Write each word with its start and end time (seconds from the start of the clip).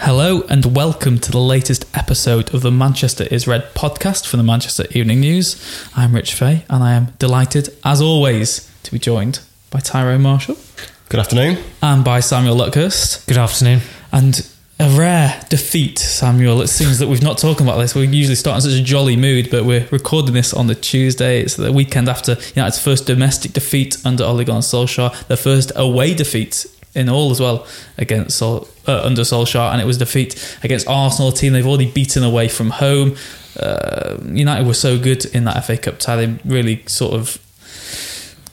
Hello 0.00 0.42
and 0.48 0.74
welcome 0.74 1.18
to 1.18 1.30
the 1.30 1.38
latest 1.38 1.84
episode 1.96 2.54
of 2.54 2.62
the 2.62 2.70
Manchester 2.70 3.24
is 3.30 3.46
Red 3.46 3.74
podcast 3.74 4.26
from 4.26 4.38
the 4.38 4.44
Manchester 4.44 4.84
Evening 4.92 5.20
News. 5.20 5.62
I'm 5.94 6.14
Rich 6.14 6.34
Fay 6.34 6.64
and 6.70 6.82
I 6.82 6.92
am 6.94 7.12
delighted, 7.18 7.68
as 7.84 8.00
always, 8.00 8.70
to 8.84 8.92
be 8.92 8.98
joined 8.98 9.40
by 9.70 9.80
Tyrone 9.80 10.22
Marshall 10.22 10.56
Good 11.10 11.20
afternoon. 11.20 11.62
and 11.82 12.04
by 12.04 12.20
Samuel 12.20 12.56
Luckhurst. 12.56 13.26
Good 13.26 13.36
afternoon. 13.36 13.80
And 14.10 14.46
a 14.78 14.88
rare 14.98 15.44
defeat, 15.50 15.98
Samuel. 15.98 16.62
It 16.62 16.68
seems 16.68 16.98
that 17.00 17.08
we've 17.08 17.22
not 17.22 17.36
talking 17.36 17.66
about 17.66 17.78
this. 17.78 17.94
We 17.94 18.06
usually 18.06 18.36
start 18.36 18.56
in 18.56 18.70
such 18.70 18.80
a 18.80 18.82
jolly 18.82 19.16
mood, 19.16 19.50
but 19.50 19.64
we're 19.66 19.86
recording 19.90 20.32
this 20.34 20.54
on 20.54 20.66
the 20.68 20.74
Tuesday. 20.74 21.42
It's 21.42 21.56
the 21.56 21.72
weekend 21.72 22.08
after 22.08 22.36
United's 22.54 22.78
first 22.82 23.06
domestic 23.06 23.52
defeat 23.52 23.98
under 24.06 24.24
Ole 24.24 24.44
Gunnar 24.44 24.60
Solskjaer, 24.60 25.26
their 25.28 25.36
first 25.36 25.70
away 25.76 26.14
defeat 26.14 26.64
in 26.94 27.08
all 27.08 27.30
as 27.30 27.40
well 27.40 27.66
against 27.98 28.38
Sol, 28.38 28.68
uh, 28.86 29.02
under 29.02 29.22
Solskjaer, 29.22 29.72
and 29.72 29.80
it 29.80 29.86
was 29.86 29.98
defeat 29.98 30.58
against 30.62 30.88
Arsenal, 30.88 31.30
a 31.30 31.34
team 31.34 31.52
they've 31.52 31.66
already 31.66 31.90
beaten 31.90 32.22
away 32.22 32.48
from 32.48 32.70
home. 32.70 33.16
Uh, 33.58 34.16
United 34.26 34.66
were 34.66 34.74
so 34.74 34.98
good 34.98 35.24
in 35.26 35.44
that 35.44 35.64
FA 35.64 35.76
Cup 35.76 35.98
tie; 35.98 36.16
they 36.16 36.38
really 36.44 36.82
sort 36.86 37.14
of 37.14 37.38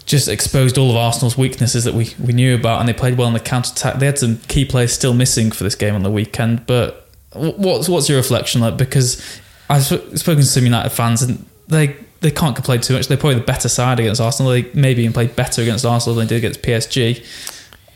just 0.08 0.30
exposed 0.30 0.78
all 0.78 0.90
of 0.90 0.96
Arsenal's 0.96 1.38
weaknesses 1.38 1.84
that 1.84 1.94
we, 1.94 2.14
we 2.18 2.32
knew 2.32 2.56
about, 2.56 2.80
and 2.80 2.88
they 2.88 2.94
played 2.94 3.18
well 3.18 3.28
on 3.28 3.34
the 3.34 3.40
counter 3.40 3.72
attack. 3.74 4.00
They 4.00 4.06
had 4.06 4.18
some 4.18 4.38
key 4.48 4.64
players 4.64 4.94
still 4.94 5.14
missing 5.14 5.52
for 5.52 5.64
this 5.66 5.76
game 5.76 5.94
on 5.94 6.04
the 6.04 6.10
weekend. 6.10 6.66
But 6.66 7.08
what's 7.34 7.90
what's 7.90 8.08
your 8.10 8.18
reflection 8.18 8.62
like? 8.62 8.78
Because 8.78 9.22
I've 9.70 9.84
sp- 9.84 10.16
spoken 10.16 10.42
to 10.42 10.50
some 10.50 10.64
United 10.64 10.92
fans, 10.92 11.22
and 11.22 11.46
they 11.68 11.98
they 12.22 12.32
can't 12.32 12.56
complain 12.56 12.82
too 12.82 12.94
much. 12.94 13.08
They're 13.08 13.18
probably 13.18 13.40
the 13.40 13.46
better 13.46 13.70
side 13.70 14.00
against 14.00 14.22
Arsenal. 14.22 14.52
They 14.52 14.64
maybe 14.74 15.04
even 15.04 15.14
played 15.14 15.36
better 15.36 15.62
against 15.62 15.86
Arsenal 15.86 16.16
than 16.16 16.28
they 16.28 16.36
did 16.36 16.46
against 16.46 16.62
PSG, 16.62 17.24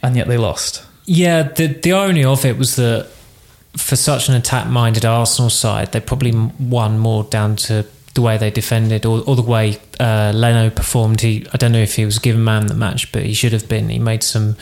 and 0.01 0.15
yet 0.15 0.27
they 0.27 0.37
lost. 0.37 0.85
Yeah, 1.05 1.43
the 1.43 1.67
the 1.67 1.93
irony 1.93 2.23
of 2.23 2.45
it 2.45 2.57
was 2.57 2.75
that 2.75 3.09
for 3.75 3.95
such 3.95 4.29
an 4.29 4.35
attack-minded 4.35 5.05
Arsenal 5.05 5.49
side, 5.49 5.91
they 5.91 5.99
probably 5.99 6.31
won 6.59 6.99
more 6.99 7.23
down 7.23 7.55
to 7.55 7.85
the 8.13 8.21
way 8.21 8.37
they 8.37 8.51
defended 8.51 9.05
or, 9.05 9.23
or 9.25 9.35
the 9.35 9.41
way 9.41 9.79
uh, 9.99 10.33
Leno 10.35 10.69
performed. 10.69 11.21
He, 11.21 11.47
I 11.53 11.57
don't 11.57 11.71
know 11.71 11.79
if 11.79 11.95
he 11.95 12.03
was 12.03 12.19
given 12.19 12.43
man 12.43 12.67
the 12.67 12.73
match, 12.73 13.11
but 13.11 13.23
he 13.23 13.33
should 13.33 13.53
have 13.53 13.69
been. 13.69 13.89
He 13.89 13.99
made 13.99 14.23
some 14.23 14.57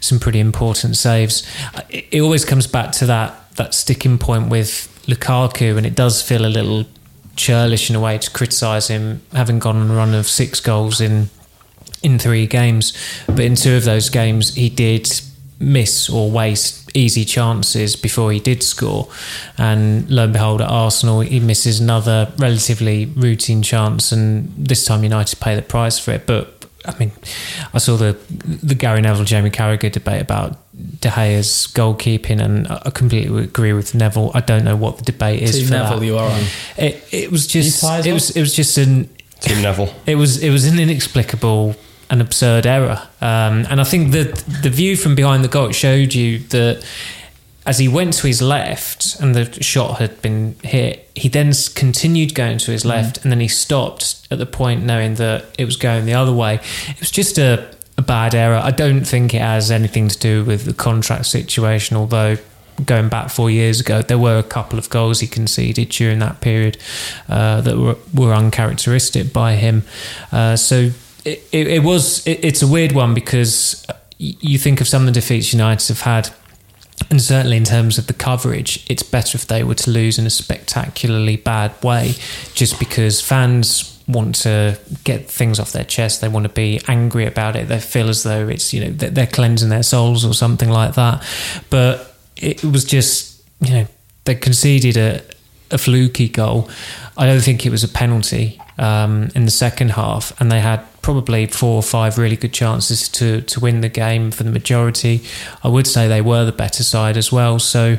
some 0.00 0.18
pretty 0.18 0.40
important 0.40 0.96
saves. 0.96 1.46
It, 1.90 2.06
it 2.10 2.20
always 2.20 2.44
comes 2.44 2.66
back 2.66 2.92
to 2.92 3.06
that 3.06 3.54
that 3.56 3.74
sticking 3.74 4.18
point 4.18 4.48
with 4.48 4.88
Lukaku, 5.06 5.76
and 5.76 5.86
it 5.86 5.94
does 5.94 6.22
feel 6.22 6.46
a 6.46 6.48
little 6.48 6.86
churlish 7.36 7.90
in 7.90 7.96
a 7.96 8.00
way 8.00 8.16
to 8.16 8.30
criticise 8.30 8.88
him 8.88 9.20
having 9.32 9.58
gone 9.58 9.76
on 9.76 9.90
a 9.90 9.94
run 9.94 10.14
of 10.14 10.28
six 10.28 10.60
goals 10.60 11.00
in 11.00 11.28
in 12.04 12.18
three 12.18 12.46
games. 12.46 12.92
But 13.26 13.40
in 13.40 13.54
two 13.54 13.74
of 13.74 13.84
those 13.84 14.10
games, 14.10 14.54
he 14.54 14.68
did 14.68 15.08
miss 15.58 16.10
or 16.10 16.30
waste 16.30 16.90
easy 16.94 17.24
chances 17.24 17.96
before 17.96 18.32
he 18.32 18.40
did 18.40 18.62
score. 18.62 19.08
And 19.58 20.08
lo 20.10 20.24
and 20.24 20.32
behold, 20.32 20.60
at 20.60 20.70
Arsenal, 20.70 21.20
he 21.20 21.40
misses 21.40 21.80
another 21.80 22.32
relatively 22.38 23.06
routine 23.06 23.62
chance, 23.62 24.12
and 24.12 24.52
this 24.56 24.84
time 24.84 25.02
United 25.02 25.40
pay 25.40 25.56
the 25.56 25.62
price 25.62 25.98
for 25.98 26.12
it. 26.12 26.26
But 26.26 26.66
I 26.84 26.96
mean, 26.98 27.12
I 27.72 27.78
saw 27.78 27.96
the 27.96 28.16
the 28.30 28.74
Gary 28.74 29.00
Neville 29.00 29.24
Jamie 29.24 29.50
Carragher 29.50 29.90
debate 29.90 30.22
about 30.22 30.58
De 31.00 31.08
Gea's 31.08 31.66
goalkeeping, 31.68 32.42
and 32.42 32.68
I 32.68 32.90
completely 32.90 33.44
agree 33.44 33.72
with 33.72 33.94
Neville. 33.94 34.30
I 34.34 34.40
don't 34.40 34.64
know 34.64 34.76
what 34.76 34.98
the 34.98 35.04
debate 35.04 35.42
is 35.42 35.56
Team 35.56 35.66
for 35.66 35.72
Neville, 35.72 36.00
that. 36.00 36.06
you 36.06 36.18
are 36.18 36.30
on. 36.30 36.42
It, 36.76 37.08
it 37.10 37.30
was 37.30 37.46
just 37.46 37.82
it 38.06 38.12
was 38.12 38.30
it 38.30 38.40
was 38.40 38.54
just 38.54 38.76
an 38.78 39.08
Team 39.40 39.62
Neville. 39.62 39.92
it 40.06 40.16
was 40.16 40.42
it 40.42 40.50
was 40.50 40.66
an 40.66 40.78
inexplicable 40.78 41.74
and 42.10 42.20
absurd 42.20 42.66
error, 42.66 43.08
um, 43.20 43.66
and 43.70 43.80
I 43.80 43.84
think 43.84 44.12
that 44.12 44.36
the 44.62 44.70
view 44.70 44.96
from 44.96 45.14
behind 45.14 45.44
the 45.44 45.48
goal 45.48 45.72
showed 45.72 46.14
you 46.14 46.38
that 46.50 46.84
as 47.66 47.78
he 47.78 47.88
went 47.88 48.12
to 48.14 48.26
his 48.26 48.42
left 48.42 49.18
and 49.20 49.34
the 49.34 49.62
shot 49.62 49.98
had 49.98 50.20
been 50.20 50.54
hit, 50.62 51.08
he 51.14 51.28
then 51.28 51.52
continued 51.74 52.34
going 52.34 52.58
to 52.58 52.70
his 52.70 52.84
left, 52.84 53.22
and 53.22 53.32
then 53.32 53.40
he 53.40 53.48
stopped 53.48 54.26
at 54.30 54.38
the 54.38 54.46
point 54.46 54.84
knowing 54.84 55.14
that 55.14 55.46
it 55.58 55.64
was 55.64 55.76
going 55.76 56.04
the 56.04 56.12
other 56.14 56.32
way. 56.32 56.60
It 56.88 57.00
was 57.00 57.10
just 57.10 57.38
a, 57.38 57.74
a 57.96 58.02
bad 58.02 58.34
error. 58.34 58.60
I 58.62 58.70
don't 58.70 59.04
think 59.04 59.32
it 59.32 59.40
has 59.40 59.70
anything 59.70 60.08
to 60.08 60.18
do 60.18 60.44
with 60.44 60.64
the 60.64 60.74
contract 60.74 61.26
situation, 61.26 61.96
although. 61.96 62.36
Going 62.84 63.08
back 63.08 63.30
four 63.30 63.52
years 63.52 63.78
ago, 63.78 64.02
there 64.02 64.18
were 64.18 64.36
a 64.36 64.42
couple 64.42 64.80
of 64.80 64.90
goals 64.90 65.20
he 65.20 65.28
conceded 65.28 65.90
during 65.90 66.18
that 66.18 66.40
period 66.40 66.76
uh, 67.28 67.60
that 67.60 67.78
were, 67.78 67.96
were 68.12 68.34
uncharacteristic 68.34 69.32
by 69.32 69.54
him. 69.54 69.84
Uh, 70.32 70.56
so 70.56 70.90
it, 71.24 71.48
it, 71.52 71.82
was 71.82 72.26
it, 72.26 72.44
it's 72.44 72.62
a 72.62 72.66
weird 72.66 72.92
one 72.92 73.14
because 73.14 73.84
uh, 73.88 73.94
you 74.18 74.58
think 74.58 74.80
of 74.80 74.88
some 74.88 75.02
of 75.02 75.06
the 75.06 75.20
defeats 75.20 75.52
United 75.52 75.88
have 75.88 76.00
had, 76.00 76.30
and 77.10 77.20
certainly 77.20 77.56
in 77.56 77.64
terms 77.64 77.98
of 77.98 78.06
the 78.06 78.12
coverage, 78.12 78.84
it's 78.88 79.02
better 79.02 79.36
if 79.36 79.46
they 79.46 79.64
were 79.64 79.74
to 79.74 79.90
lose 79.90 80.18
in 80.18 80.26
a 80.26 80.30
spectacularly 80.30 81.36
bad 81.36 81.82
way, 81.82 82.14
just 82.54 82.78
because 82.78 83.20
fans 83.20 83.90
want 84.06 84.34
to 84.34 84.78
get 85.04 85.30
things 85.30 85.58
off 85.58 85.72
their 85.72 85.84
chest. 85.84 86.20
They 86.20 86.28
want 86.28 86.44
to 86.44 86.52
be 86.52 86.80
angry 86.88 87.26
about 87.26 87.56
it. 87.56 87.68
They 87.68 87.80
feel 87.80 88.08
as 88.08 88.22
though 88.22 88.48
it's 88.48 88.72
you 88.72 88.84
know 88.84 88.90
they're 88.90 89.26
cleansing 89.26 89.70
their 89.70 89.82
souls 89.82 90.24
or 90.24 90.34
something 90.34 90.68
like 90.68 90.94
that. 90.94 91.26
But 91.70 92.14
it 92.36 92.62
was 92.64 92.84
just 92.84 93.42
you 93.60 93.70
know 93.70 93.86
they 94.24 94.34
conceded 94.34 94.96
a, 94.96 95.22
a 95.74 95.78
fluky 95.78 96.28
goal. 96.28 96.70
I 97.16 97.26
don't 97.26 97.40
think 97.42 97.66
it 97.66 97.70
was 97.70 97.84
a 97.84 97.88
penalty 97.88 98.60
um, 98.78 99.30
in 99.34 99.44
the 99.44 99.50
second 99.50 99.90
half, 99.90 100.38
and 100.40 100.50
they 100.50 100.60
had 100.60 100.80
probably 101.02 101.46
four 101.46 101.76
or 101.76 101.82
five 101.82 102.16
really 102.16 102.36
good 102.36 102.52
chances 102.52 103.08
to 103.10 103.42
to 103.42 103.60
win 103.60 103.80
the 103.82 103.88
game 103.88 104.30
for 104.30 104.42
the 104.42 104.50
majority. 104.50 105.22
I 105.62 105.68
would 105.68 105.86
say 105.86 106.08
they 106.08 106.22
were 106.22 106.44
the 106.44 106.52
better 106.52 106.82
side 106.82 107.16
as 107.16 107.30
well. 107.30 107.58
So, 107.58 107.98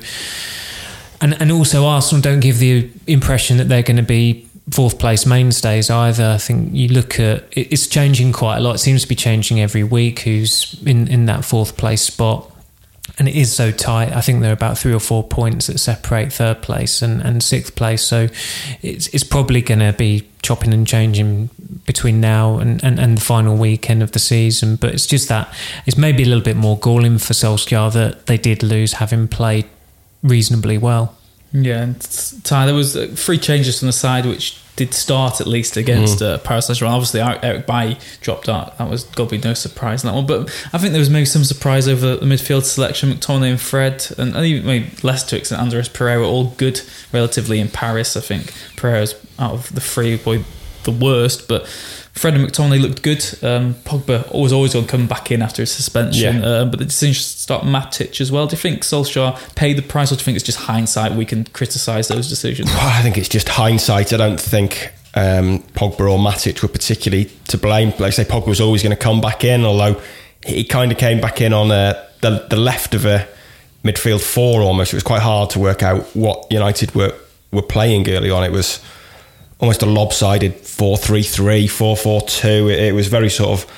and 1.22 1.40
and 1.40 1.52
also 1.52 1.85
Arsenal 1.85 2.22
don't 2.22 2.40
give 2.40 2.59
the 2.59 2.90
impression 3.08 3.58
that 3.58 3.66
they're 3.66 3.84
going 3.84 3.97
to 3.97 4.03
be 4.03 4.47
fourth 4.72 4.97
place 4.97 5.25
mainstays 5.25 5.90
either. 5.90 6.31
I 6.31 6.38
think 6.38 6.74
you 6.74 6.88
look 6.88 7.19
at 7.19 7.46
it's 7.52 7.88
changing 7.88 8.34
quite 8.34 8.58
a 8.58 8.62
lot. 8.62 8.75
It 8.75 8.80
seems 8.80 9.03
to 9.03 9.08
be 9.08 9.16
changing 9.16 9.62
every 9.62 9.84
week. 9.84 10.19
Who's 10.22 10.81
in 10.85 11.08
in 11.08 11.25
that 11.28 11.46
fourth 11.46 11.78
place 11.78 12.02
spot? 12.02 12.52
And 13.18 13.28
it 13.28 13.36
is 13.36 13.54
so 13.54 13.72
tight. 13.72 14.12
I 14.14 14.22
think 14.22 14.42
there 14.42 14.50
are 14.50 14.54
about 14.54 14.78
three 14.78 14.94
or 14.94 15.00
four 15.00 15.24
points 15.24 15.68
that 15.68 15.78
separate 15.78 16.34
third 16.34 16.62
place 16.62 17.02
and, 17.02 17.22
and 17.22 17.42
sixth 17.42 17.76
place. 17.76 18.02
So 18.02 18.28
it's 18.82 19.08
it's 19.08 19.24
probably 19.24 19.62
going 19.62 19.80
to 19.80 19.94
be 19.94 20.28
chopping 20.42 20.74
and 20.74 20.86
changing 20.86 21.50
between 21.86 22.20
now 22.20 22.58
and, 22.58 22.84
and, 22.84 23.00
and 23.00 23.18
the 23.18 23.22
final 23.22 23.56
weekend 23.56 24.04
of 24.04 24.12
the 24.12 24.20
season. 24.20 24.76
But 24.76 24.94
it's 24.94 25.06
just 25.06 25.30
that 25.30 25.54
it's 25.86 25.98
maybe 25.98 26.24
a 26.24 26.26
little 26.26 26.44
bit 26.44 26.58
more 26.58 26.78
galling 26.78 27.18
for 27.20 27.34
Solskjaer 27.34 27.94
that 27.94 28.26
they 28.26 28.38
did 28.38 28.64
lose, 28.64 28.94
having 28.94 29.28
played 29.28 29.66
reasonably 30.22 30.78
well. 30.78 31.16
Yeah, 31.52 31.84
and 31.84 32.44
Ty, 32.44 32.66
there 32.66 32.76
was 32.76 32.98
uh, 32.98 33.08
three 33.16 33.38
changes 33.38 33.80
from 33.80 33.86
the 33.86 33.94
side 33.94 34.26
which 34.26 34.60
did 34.75 34.94
start 34.94 35.40
at 35.40 35.47
least 35.47 35.78
against 35.78 36.22
uh, 36.22 36.38
Paris 36.40 36.68
Saint 36.68 36.78
Germain. 36.78 36.96
Obviously, 36.96 37.22
Eric 37.22 37.66
Bailly 37.66 37.97
dropped 38.22 38.50
out. 38.50 38.78
That 38.78 38.90
was 38.90 39.03
got 39.03 39.30
to 39.30 39.38
be 39.38 39.41
no 39.41 39.53
surprise 39.53 40.03
in 40.03 40.08
that 40.08 40.16
one. 40.16 40.28
But 40.28 40.50
I 40.74 40.78
think 40.78 40.91
there 40.91 41.00
was 41.00 41.09
maybe 41.09 41.25
some 41.25 41.44
surprise 41.44 41.88
over 41.88 42.18
the 42.18 42.25
midfield 42.25 42.63
selection. 42.63 43.12
McTominay 43.12 43.52
and 43.52 43.62
Fred, 43.62 44.06
and, 44.18 44.35
and 44.35 44.46
even 44.46 44.66
maybe 44.66 44.91
less 45.02 45.24
to 45.24 45.38
extent 45.38 45.62
Andreas 45.62 45.88
Pereira, 45.88 46.28
all 46.28 46.52
good 46.58 46.81
relatively 47.14 47.59
in 47.59 47.69
Paris. 47.69 48.18
I 48.18 48.22
think 48.22 48.53
Pereira's 48.75 49.16
out 49.40 49.53
of 49.53 49.74
the 49.74 49.81
three, 49.81 50.18
probably 50.18 50.46
the 50.84 50.91
worst, 50.91 51.47
but. 51.47 51.68
Fred 52.16 52.34
and 52.34 52.48
McTominay 52.48 52.81
looked 52.81 53.02
good. 53.02 53.24
Um, 53.44 53.74
Pogba 53.84 54.34
was 54.34 54.53
always 54.53 54.72
going 54.74 54.86
to 54.86 54.92
come 54.92 55.06
back 55.06 55.31
in 55.31 55.42
after 55.42 55.62
his 55.62 55.72
suspension, 55.72 56.38
Yeah. 56.42 56.48
uh, 56.48 56.66
but 56.66 56.80
the 56.80 56.86
decision 56.86 57.14
to 57.14 57.20
start 57.20 57.64
Matic 57.66 58.22
as 58.22 58.31
well. 58.31 58.48
Do 58.48 58.53
you 58.56 58.58
think 58.62 58.84
Solskjaer 58.84 59.56
paid 59.56 59.78
the 59.78 59.81
price, 59.81 60.12
or 60.12 60.16
do 60.16 60.22
you 60.22 60.24
think 60.26 60.36
it's 60.38 60.46
just 60.46 60.59
hindsight? 60.59 61.12
We 61.12 61.26
can 61.26 61.44
criticise 61.44 62.08
those 62.08 62.30
decisions. 62.30 62.70
Well, 62.72 62.88
I 62.88 63.02
think 63.02 63.18
it's 63.18 63.28
just 63.28 63.50
hindsight. 63.50 64.14
I 64.14 64.18
don't 64.18 64.40
think 64.40 64.94
um, 65.14 65.59
Pogba 65.74 66.09
or 66.09 66.18
Matic 66.18 66.62
were 66.62 66.70
particularly 66.70 67.26
to 67.50 67.58
blame. 67.58 67.90
Like 67.92 68.02
I 68.02 68.09
say, 68.12 68.24
Pogba 68.24 68.47
was 68.47 68.62
always 68.62 68.82
going 68.82 68.96
to 68.96 69.02
come 69.02 69.20
back 69.20 69.44
in, 69.44 69.66
although 69.66 70.02
he 70.46 70.64
kind 70.64 70.94
of 70.94 70.97
came 70.97 71.20
back 71.20 71.42
in 71.42 71.52
on 71.52 71.70
uh, 71.70 72.02
the, 72.22 72.47
the 72.50 72.56
left 72.58 72.96
of 72.96 73.03
a 73.06 73.28
midfield 73.84 74.22
four 74.22 74.62
almost. 74.62 74.94
It 74.94 74.96
was 74.96 75.03
quite 75.03 75.22
hard 75.22 75.50
to 75.52 75.59
work 75.59 75.84
out 75.84 76.03
what 76.16 76.47
United 76.50 76.96
were, 76.96 77.14
were 77.52 77.62
playing 77.62 78.09
early 78.09 78.32
on. 78.32 78.44
It 78.46 78.52
was 78.53 78.79
almost 79.59 79.81
a 79.81 79.85
lopsided 79.85 80.55
4 80.55 80.97
3 80.97 81.23
3, 81.23 81.67
4 81.67 81.97
4 81.97 82.22
2. 82.22 82.69
It, 82.69 82.79
it 82.79 82.93
was 82.93 83.07
very 83.07 83.29
sort 83.29 83.59
of 83.59 83.72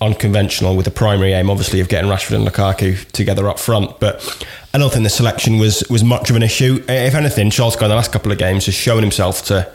unconventional 0.00 0.76
with 0.76 0.86
the 0.86 0.90
primary 0.90 1.32
aim, 1.32 1.50
obviously, 1.50 1.80
of 1.80 1.88
getting 1.88 2.10
Rashford 2.10 2.36
and 2.36 2.46
Lukaku 2.46 3.04
together 3.12 3.48
up 3.48 3.58
front. 3.58 4.00
But 4.00 4.46
I 4.72 4.78
don't 4.78 4.92
think 4.92 5.04
the 5.04 5.10
selection 5.10 5.58
was 5.58 5.84
was 5.90 6.02
much 6.02 6.30
of 6.30 6.36
an 6.36 6.42
issue. 6.42 6.82
If 6.88 7.14
anything, 7.14 7.50
Solskjaer 7.50 7.82
in 7.82 7.88
the 7.90 7.96
last 7.96 8.12
couple 8.12 8.32
of 8.32 8.38
games 8.38 8.66
has 8.66 8.74
shown 8.74 9.02
himself 9.02 9.44
to, 9.46 9.70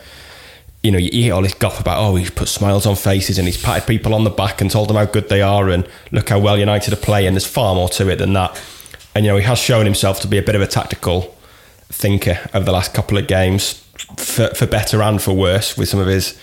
you 0.83 0.91
know, 0.91 0.97
you 0.97 1.09
hear 1.11 1.33
all 1.33 1.41
this 1.41 1.53
guff 1.53 1.79
about, 1.79 1.99
oh, 1.99 2.15
he's 2.15 2.31
put 2.31 2.47
smiles 2.47 2.85
on 2.85 2.95
faces 2.95 3.37
and 3.37 3.47
he's 3.47 3.61
patted 3.61 3.87
people 3.87 4.13
on 4.13 4.23
the 4.23 4.29
back 4.29 4.61
and 4.61 4.71
told 4.71 4.89
them 4.89 4.97
how 4.97 5.05
good 5.05 5.29
they 5.29 5.41
are 5.41 5.69
and 5.69 5.87
look 6.11 6.29
how 6.29 6.39
well 6.39 6.57
United 6.57 6.93
are 6.93 6.97
playing. 6.97 7.33
There's 7.33 7.45
far 7.45 7.75
more 7.75 7.89
to 7.89 8.09
it 8.09 8.17
than 8.17 8.33
that. 8.33 8.59
And, 9.13 9.25
you 9.25 9.31
know, 9.31 9.37
he 9.37 9.43
has 9.43 9.59
shown 9.59 9.85
himself 9.85 10.19
to 10.21 10.27
be 10.27 10.37
a 10.37 10.41
bit 10.41 10.55
of 10.55 10.61
a 10.61 10.67
tactical 10.67 11.33
thinker 11.89 12.37
over 12.53 12.65
the 12.65 12.73
last 12.73 12.93
couple 12.93 13.17
of 13.17 13.27
games, 13.27 13.84
for, 14.17 14.47
for 14.49 14.65
better 14.65 15.01
and 15.01 15.21
for 15.21 15.33
worse, 15.33 15.77
with 15.77 15.89
some 15.89 15.99
of 15.99 16.07
his 16.07 16.37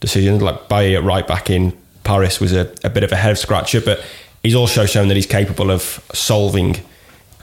decisions. 0.00 0.42
Like 0.42 0.68
Bailly 0.68 0.96
at 0.96 1.04
right 1.04 1.26
back 1.26 1.50
in 1.50 1.76
Paris 2.04 2.40
was 2.40 2.52
a, 2.52 2.72
a 2.84 2.90
bit 2.90 3.04
of 3.04 3.12
a 3.12 3.16
head 3.16 3.38
scratcher, 3.38 3.80
but 3.80 4.02
he's 4.42 4.54
also 4.54 4.86
shown 4.86 5.08
that 5.08 5.14
he's 5.14 5.26
capable 5.26 5.70
of 5.70 6.04
solving 6.12 6.76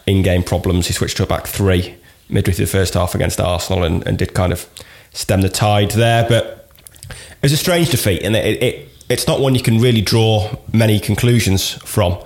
in 0.06 0.22
game 0.22 0.44
problems. 0.44 0.88
He 0.88 0.94
switched 0.94 1.18
to 1.18 1.24
a 1.24 1.28
back 1.28 1.48
three 1.48 1.96
midway 2.30 2.54
through 2.54 2.66
the 2.66 2.72
first 2.72 2.94
half 2.96 3.14
against 3.14 3.40
Arsenal 3.40 3.84
and, 3.84 4.06
and 4.08 4.18
did 4.18 4.34
kind 4.34 4.52
of 4.52 4.68
stem 5.14 5.42
the 5.42 5.50
tide 5.50 5.92
there. 5.92 6.28
But 6.28 6.70
it 7.10 7.44
was 7.44 7.52
a 7.52 7.58
strange 7.58 7.90
defeat, 7.90 8.24
and 8.24 8.36
it, 8.36 8.64
it 8.64 8.90
it's 9.10 9.28
not 9.28 9.40
one 9.40 9.54
you 9.54 9.62
can 9.62 9.80
really 9.80 10.02
draw 10.02 10.56
many 10.74 11.00
conclusions 11.00 11.74
from. 11.84 12.18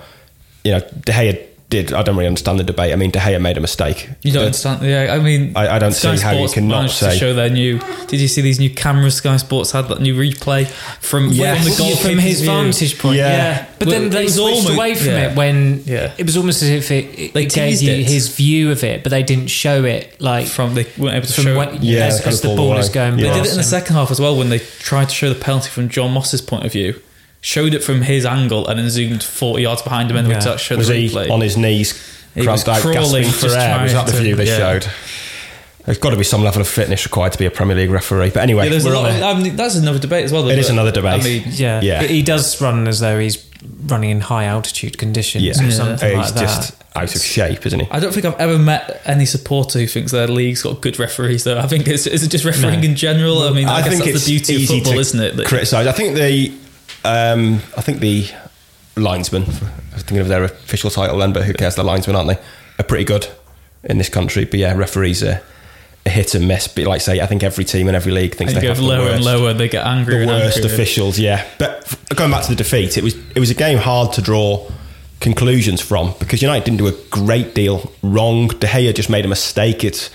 You 0.64 0.72
know, 0.72 0.80
De 0.80 1.12
Gea 1.12 1.46
did. 1.70 1.92
I 1.94 2.02
don't 2.02 2.16
really 2.16 2.26
understand 2.26 2.58
the 2.58 2.64
debate. 2.64 2.92
I 2.92 2.96
mean, 2.96 3.10
De 3.10 3.18
Gea 3.18 3.40
made 3.40 3.56
a 3.56 3.60
mistake. 3.60 4.10
You 4.22 4.32
don't 4.32 4.40
But 4.42 4.46
understand? 4.46 4.82
Yeah, 4.82 5.14
I 5.14 5.18
mean, 5.20 5.52
I- 5.56 5.76
I 5.76 5.78
don't 5.78 5.92
Sky 5.92 6.16
see 6.16 6.22
how 6.22 6.32
you 6.32 6.38
Sports 6.38 6.54
can 6.54 6.68
not 6.68 6.76
managed 6.78 6.94
say- 6.96 7.12
to 7.12 7.16
show 7.18 7.32
their 7.34 7.48
new. 7.48 7.80
Did 8.08 8.20
you 8.20 8.28
see 8.28 8.40
these 8.42 8.58
new 8.60 8.70
cameras? 8.70 9.14
Sky 9.14 9.36
Sports 9.38 9.70
had 9.70 9.88
that 9.88 10.00
new 10.00 10.14
replay 10.14 10.66
from 11.00 11.30
Yes. 11.32 11.56
from 11.58 11.64
the 11.72 11.80
Well, 11.82 11.90
Yeah, 11.90 11.96
from 11.96 12.18
his 12.18 12.40
view. 12.40 12.50
vantage 12.50 12.98
point. 12.98 13.16
Yeah. 13.16 13.28
Yeah, 13.30 13.64
but 13.78 13.88
Well, 13.88 14.00
then 14.00 14.10
they 14.10 14.24
was 14.24 14.34
switched 14.34 14.56
almost- 14.56 14.74
away 14.74 14.94
from 14.94 15.06
yeah. 15.12 15.30
it 15.30 15.36
when 15.36 15.82
Yeah. 15.86 16.10
it 16.18 16.26
was 16.26 16.36
almost 16.36 16.62
as 16.62 16.68
if 16.68 16.90
it, 16.90 17.06
it, 17.16 17.34
They 17.34 17.46
gave 17.46 17.70
teased 17.70 17.82
you 17.82 17.92
it. 17.92 18.06
his 18.08 18.28
view 18.28 18.70
of 18.70 18.82
it, 18.84 19.02
but 19.02 19.10
they 19.10 19.22
didn't 19.22 19.48
show 19.48 19.84
it 19.84 20.14
like 20.18 20.46
From 20.48 20.74
they 20.74 20.86
weren't 20.98 21.16
able 21.16 21.26
to 21.26 21.32
from 21.32 21.44
show. 21.44 21.56
when, 21.56 21.68
it. 21.68 21.82
Yeah, 21.82 22.06
as, 22.06 22.16
they 22.18 22.24
kind 22.24 22.32
as 22.34 22.44
of 22.44 22.50
the 22.50 22.56
ball 22.56 22.72
away. 22.72 22.80
is 22.80 22.88
going. 22.88 23.18
Yeah. 23.18 23.28
They 23.28 23.34
did 23.40 23.46
it 23.46 23.50
in 23.52 23.56
the 23.58 23.62
second 23.62 23.94
half 23.94 24.10
as 24.10 24.20
well 24.20 24.34
when 24.36 24.50
they 24.50 24.60
tried 24.80 25.08
to 25.08 25.14
show 25.14 25.28
the 25.28 25.34
penalty 25.36 25.68
from 25.70 25.88
Jon 25.88 26.10
Moss's 26.12 26.40
point 26.40 26.64
of 26.66 26.72
view. 26.72 26.94
Showed 27.42 27.72
it 27.74 27.82
from 27.82 28.02
his 28.02 28.26
angle 28.26 28.68
and 28.68 28.78
then 28.78 28.90
zoomed 28.90 29.22
40 29.22 29.62
yards 29.62 29.82
behind 29.82 30.10
him 30.10 30.16
and 30.18 30.28
Yeah. 30.28 30.38
we 30.38 30.44
touched 30.44 30.70
was 30.70 30.88
the 30.88 30.94
he 30.94 31.08
replay. 31.08 31.30
on 31.30 31.40
his 31.40 31.56
knees, 31.56 31.94
He 32.34 32.46
was 32.46 32.68
out, 32.68 32.80
crawling, 32.82 33.22
gasping 33.22 33.50
for 33.50 33.56
air? 33.56 33.82
Was 33.82 33.92
that 33.94 34.06
the 34.06 34.12
view 34.12 34.30
to- 34.30 34.36
they 34.36 34.46
yeah. 34.46 34.58
showed? 34.58 34.86
There's 35.86 35.96
got 35.96 36.10
to 36.10 36.16
be 36.16 36.24
some 36.24 36.44
level 36.44 36.60
of 36.60 36.68
fitness 36.68 37.04
required 37.06 37.32
to 37.32 37.38
be 37.38 37.46
a 37.46 37.50
Premier 37.50 37.74
League 37.74 37.90
referee. 37.90 38.30
But 38.30 38.42
anyway, 38.42 38.68
Yeah, 38.70 38.84
we're 38.84 38.94
on 38.94 39.06
of- 39.06 39.16
a- 39.20 39.24
I 39.24 39.34
mean, 39.40 39.56
that's 39.56 39.76
another 39.76 39.98
debate 39.98 40.26
as 40.26 40.32
well. 40.32 40.42
though, 40.42 40.50
It 40.50 40.58
is 40.58 40.68
another 40.68 40.92
debate. 40.92 41.20
I 41.20 41.24
mean, 41.24 41.42
Yeah, 41.52 41.80
Yeah. 41.82 42.00
But 42.02 42.10
he 42.10 42.20
does 42.22 42.60
run 42.60 42.86
as 42.86 43.00
though 43.00 43.18
he's 43.18 43.38
running 43.86 44.10
in 44.10 44.20
high 44.20 44.44
altitude 44.44 44.98
conditions 44.98 45.42
yeah, 45.44 45.52
or 45.52 45.70
something 45.70 46.08
he's 46.08 46.16
like 46.26 46.34
that. 46.34 46.40
just 46.40 46.72
out 46.94 47.14
of 47.16 47.22
shape, 47.22 47.64
isn't 47.66 47.80
he? 47.80 47.88
I 47.90 47.98
don't 48.00 48.12
think 48.12 48.26
I've 48.26 48.38
ever 48.38 48.58
met 48.58 49.00
any 49.06 49.24
supporter 49.24 49.78
who 49.78 49.86
thinks 49.86 50.12
their 50.12 50.28
league's 50.28 50.60
got 50.62 50.82
good 50.82 50.98
referees. 50.98 51.44
Though 51.44 51.58
I 51.58 51.66
think 51.66 51.88
it's 51.88 52.06
is 52.06 52.22
it 52.22 52.28
just 52.30 52.44
refereing 52.44 52.80
No. 52.80 52.86
in 52.88 52.94
general. 52.96 53.42
I 53.42 53.50
mean, 53.50 53.66
I, 53.66 53.76
I 53.76 53.80
guess 53.82 53.88
think 53.92 54.04
that's 54.04 54.16
it's 54.16 54.24
the 54.26 54.32
beauty 54.32 54.54
of 54.56 54.60
easy 54.60 54.74
football, 54.80 54.92
to 54.94 54.98
isn't 55.00 55.20
it? 55.20 55.36
That- 55.38 55.46
criticise. 55.46 55.86
I 55.86 55.92
think 55.92 56.14
the, 56.16 56.52
um, 57.04 57.56
I 57.76 57.80
think 57.80 58.00
the 58.00 58.28
linesmen. 58.96 59.42
I 59.44 59.94
was 59.94 60.02
thinking 60.02 60.18
of 60.18 60.28
their 60.28 60.44
official 60.44 60.90
title 60.90 61.18
then, 61.18 61.32
but 61.32 61.44
who 61.44 61.54
cares? 61.54 61.74
The 61.74 61.84
linesmen, 61.84 62.16
aren't 62.16 62.28
they? 62.28 62.38
Are 62.78 62.84
pretty 62.84 63.04
good 63.04 63.28
in 63.84 63.98
this 63.98 64.08
country. 64.08 64.44
But 64.44 64.60
yeah, 64.60 64.74
referees 64.74 65.22
are 65.22 65.42
a 66.06 66.10
hit 66.10 66.34
and 66.34 66.48
miss. 66.48 66.68
But 66.68 66.84
like 66.84 66.96
I 66.96 66.98
say, 66.98 67.20
I 67.20 67.26
think 67.26 67.42
every 67.42 67.64
team 67.64 67.88
in 67.88 67.94
every 67.94 68.12
league 68.12 68.34
thinks 68.34 68.54
they 68.54 68.66
have 68.66 68.76
go 68.76 68.82
the 68.82 68.88
lower 68.88 69.04
worst, 69.04 69.16
and 69.16 69.24
lower, 69.24 69.52
they 69.52 69.68
get 69.68 69.86
angry. 69.86 70.18
the 70.20 70.26
worst 70.26 70.58
angrier. 70.58 70.74
officials. 70.74 71.18
Yeah, 71.18 71.46
but 71.58 71.94
going 72.14 72.30
back 72.30 72.44
to 72.44 72.50
the 72.50 72.56
defeat, 72.56 72.96
it 72.96 73.04
was 73.04 73.14
it 73.34 73.40
was 73.40 73.50
a 73.50 73.54
game 73.54 73.78
hard 73.78 74.12
to 74.14 74.22
draw 74.22 74.70
conclusions 75.20 75.82
from 75.82 76.14
because 76.18 76.40
United 76.40 76.64
didn't 76.64 76.78
do 76.78 76.86
a 76.86 76.94
great 77.10 77.54
deal 77.54 77.92
wrong. 78.02 78.48
De 78.48 78.66
Gea 78.66 78.94
just 78.94 79.10
made 79.10 79.24
a 79.24 79.28
mistake. 79.28 79.84
It's 79.84 80.10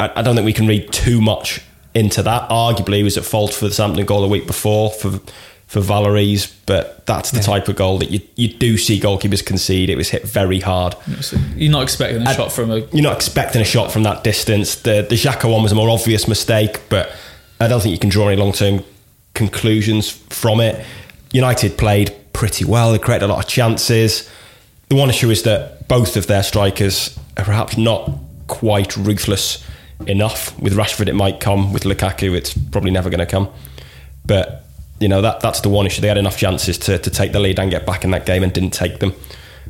I, 0.00 0.10
I 0.16 0.22
don't 0.22 0.34
think 0.34 0.46
we 0.46 0.52
can 0.52 0.66
read 0.66 0.92
too 0.92 1.20
much 1.20 1.60
into 1.94 2.22
that. 2.22 2.48
Arguably, 2.48 2.96
he 2.98 3.02
was 3.02 3.16
at 3.16 3.24
fault 3.24 3.52
for 3.54 3.66
the 3.66 3.74
Southampton 3.74 4.06
goal 4.06 4.24
a 4.24 4.28
week 4.28 4.46
before 4.46 4.90
for 4.90 5.20
for 5.74 5.80
Valery's, 5.80 6.46
but 6.66 7.04
that's 7.04 7.30
the 7.32 7.38
Yeah. 7.38 7.42
type 7.42 7.68
of 7.68 7.74
goal 7.76 7.98
that 7.98 8.10
you 8.10 8.20
you 8.36 8.48
do 8.48 8.78
see 8.78 8.98
goalkeepers 9.00 9.44
concede. 9.44 9.90
It 9.90 9.96
was 9.96 10.08
hit 10.10 10.22
very 10.26 10.60
hard. 10.60 10.94
You're 11.56 11.70
not 11.72 11.82
expecting 11.82 12.22
a 12.26 12.30
I- 12.30 12.34
shot 12.36 12.52
from 12.52 12.70
a. 12.70 12.76
You're 12.92 13.02
not 13.10 13.16
expecting 13.16 13.60
a 13.60 13.64
shot 13.64 13.90
from 13.92 14.04
that 14.04 14.22
distance. 14.24 14.76
The 14.76 15.04
the 15.08 15.16
Xhaka 15.16 15.50
one 15.50 15.62
was 15.64 15.72
a 15.72 15.74
more 15.74 15.90
obvious 15.90 16.28
mistake, 16.28 16.80
but 16.88 17.10
I 17.60 17.66
don't 17.68 17.80
think 17.82 17.92
you 17.92 17.98
can 17.98 18.08
draw 18.08 18.28
any 18.28 18.40
long 18.40 18.52
term 18.52 18.84
conclusions 19.34 20.08
from 20.30 20.60
it. 20.60 20.84
United 21.32 21.76
played 21.76 22.14
pretty 22.32 22.64
well. 22.64 22.92
They 22.92 22.98
created 22.98 23.24
a 23.24 23.28
lot 23.28 23.40
of 23.44 23.48
chances. 23.48 24.28
The 24.90 24.94
one 24.94 25.10
issue 25.10 25.30
is 25.30 25.42
that 25.42 25.88
both 25.88 26.16
of 26.16 26.26
their 26.28 26.42
strikers 26.44 27.18
are 27.36 27.44
perhaps 27.44 27.76
not 27.76 28.10
quite 28.46 28.96
ruthless 28.96 29.58
enough. 30.06 30.56
With 30.60 30.74
Rashford, 30.76 31.08
it 31.08 31.14
might 31.14 31.40
come. 31.40 31.72
With 31.72 31.82
Lukaku, 31.84 32.36
it's 32.36 32.54
probably 32.70 32.90
never 32.92 33.10
going 33.10 33.20
to 33.26 33.26
come. 33.26 33.48
But 34.24 34.63
you 35.00 35.08
know 35.08 35.20
that 35.20 35.40
that's 35.40 35.60
the 35.60 35.68
one 35.68 35.86
issue. 35.86 36.00
They 36.00 36.08
had 36.08 36.18
enough 36.18 36.36
chances 36.36 36.78
to, 36.78 36.98
to 36.98 37.10
take 37.10 37.32
the 37.32 37.40
lead 37.40 37.58
and 37.58 37.70
get 37.70 37.86
back 37.86 38.04
in 38.04 38.10
that 38.12 38.26
game 38.26 38.42
and 38.42 38.52
didn't 38.52 38.72
take 38.72 39.00
them. 39.00 39.12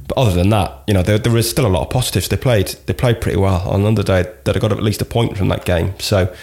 But 0.07 0.19
other 0.19 0.33
than 0.33 0.51
that, 0.51 0.83
you 0.87 0.93
know, 0.93 1.03
there, 1.03 1.19
there 1.19 1.37
is 1.37 1.49
still 1.49 1.67
a 1.67 1.69
lot 1.69 1.83
of 1.83 1.91
positives. 1.91 2.29
They 2.29 2.37
played 2.37 2.69
they 2.87 2.93
played 2.93 3.21
pretty 3.21 3.39
well 3.39 3.69
on 3.69 3.81
another 3.81 4.03
day. 4.03 4.31
that 4.45 4.57
I 4.57 4.59
got 4.59 4.73
at 4.73 4.83
least 4.83 5.01
a 5.03 5.07
point 5.07 5.37
from 5.39 5.49
that 5.49 5.65
game. 5.65 5.95
So 5.99 6.35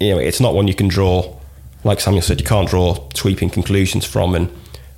you 0.00 0.10
know, 0.14 0.18
it's 0.18 0.40
not 0.40 0.54
one 0.54 0.68
you 0.68 0.74
can 0.74 0.88
draw. 0.88 1.36
Like 1.84 2.00
Samuel 2.00 2.22
said, 2.22 2.40
you 2.40 2.46
can't 2.46 2.68
draw 2.68 3.08
sweeping 3.14 3.50
conclusions 3.50 4.04
from 4.04 4.34
and 4.34 4.50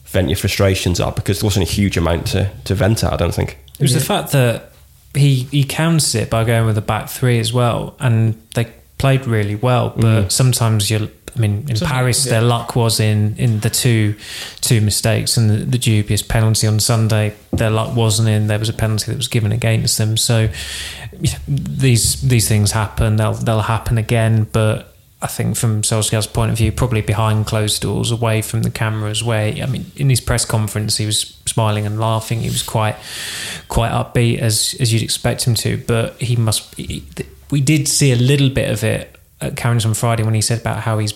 vent 0.05 0.29
your 0.29 0.37
frustrations 0.37 1.01
at 1.01 1.15
because 1.15 1.41
there 1.41 1.47
wasn't 1.47 1.69
a 1.69 1.71
huge 1.71 1.97
amount 1.97 2.27
to, 2.29 2.51
to 2.65 2.75
vent 2.75 3.05
at. 3.05 3.13
I 3.13 3.17
don't 3.17 3.35
think. 3.35 3.59
It 3.79 3.83
was 3.83 3.95
the 3.95 4.01
fact 4.01 4.33
that 4.33 4.73
he 5.15 5.45
he 5.45 5.65
counters 5.65 6.15
it 6.15 6.31
by 6.31 6.45
going 6.45 6.67
with 6.67 6.79
a 6.79 6.83
back 6.83 7.09
three 7.09 7.39
as 7.39 7.53
well, 7.53 7.97
and 7.99 8.41
they 8.55 8.73
played 8.99 9.27
really 9.27 9.57
well. 9.57 9.91
But 9.91 10.03
mm-hmm. 10.03 10.29
sometimes 10.29 10.91
you, 10.91 11.11
I 11.35 11.39
mean, 11.39 11.67
in 11.69 11.77
Some- 11.77 11.89
Paris, 11.89 12.27
yeah. 12.27 12.33
their 12.33 12.43
luck 12.43 12.77
was 12.77 13.01
in 13.01 13.37
in 13.37 13.61
the 13.61 13.71
two 13.71 14.15
two 14.61 14.81
mistakes 14.81 15.37
and 15.37 15.51
the, 15.51 15.57
the 15.57 15.79
dubious 15.79 16.23
penalty 16.23 16.67
on 16.67 16.81
Sunday. 16.81 17.35
Their 17.53 17.71
luck 17.71 17.95
wasn't 17.95 18.29
in. 18.29 18.47
There 18.47 18.59
was 18.59 18.69
a 18.69 18.73
penalty 18.75 19.11
that 19.11 19.17
was 19.17 19.29
given 19.29 19.53
against 19.53 19.99
them. 19.99 20.17
So 20.17 20.49
yeah, 21.21 21.39
these 21.49 22.21
these 22.23 22.49
things 22.49 22.73
happen. 22.73 23.17
They'll 23.17 23.35
they'll 23.35 23.61
happen 23.61 23.99
again, 23.99 24.47
but. 24.53 24.87
I 25.23 25.27
think 25.27 25.59
from 25.59 25.83
Solskjaer's 25.83 26.27
point 26.27 26.51
of 26.51 26.57
view, 26.57 26.73
probably 26.73 27.03
behind 27.03 27.45
closed 27.45 27.83
doors, 27.83 28.11
away 28.11 28.41
from 28.41 28.63
the 28.63 28.71
cameras, 28.71 29.23
where 29.23 29.53
I 29.53 29.67
mean, 29.67 29.93
in 29.95 30.09
his 30.09 30.19
press 30.19 30.47
conference, 30.47 30.97
he 30.97 31.05
was 31.05 31.37
smiling 31.45 31.85
and 31.85 32.01
laughing. 32.01 32.41
He 32.41 32.49
was 32.49 32.63
quite, 32.63 32.97
quite 33.69 33.91
upbeat 33.91 34.39
as 34.39 34.75
as 34.81 34.95
you'd 34.95 35.03
expect 35.03 35.47
him 35.47 35.55
to. 35.57 35.77
But 35.77 36.19
he 36.23 36.37
must. 36.37 36.75
He, 36.75 37.05
we 37.51 37.61
did 37.61 37.87
see 37.87 38.13
a 38.13 38.17
little 38.17 38.49
bit 38.49 38.71
of 38.71 38.83
it 38.83 39.15
at 39.41 39.57
Carrington 39.57 39.91
on 39.91 39.95
Friday 39.95 40.23
when 40.23 40.35
he 40.35 40.41
said 40.41 40.61
about 40.61 40.81
how 40.81 40.99
he's 40.99 41.13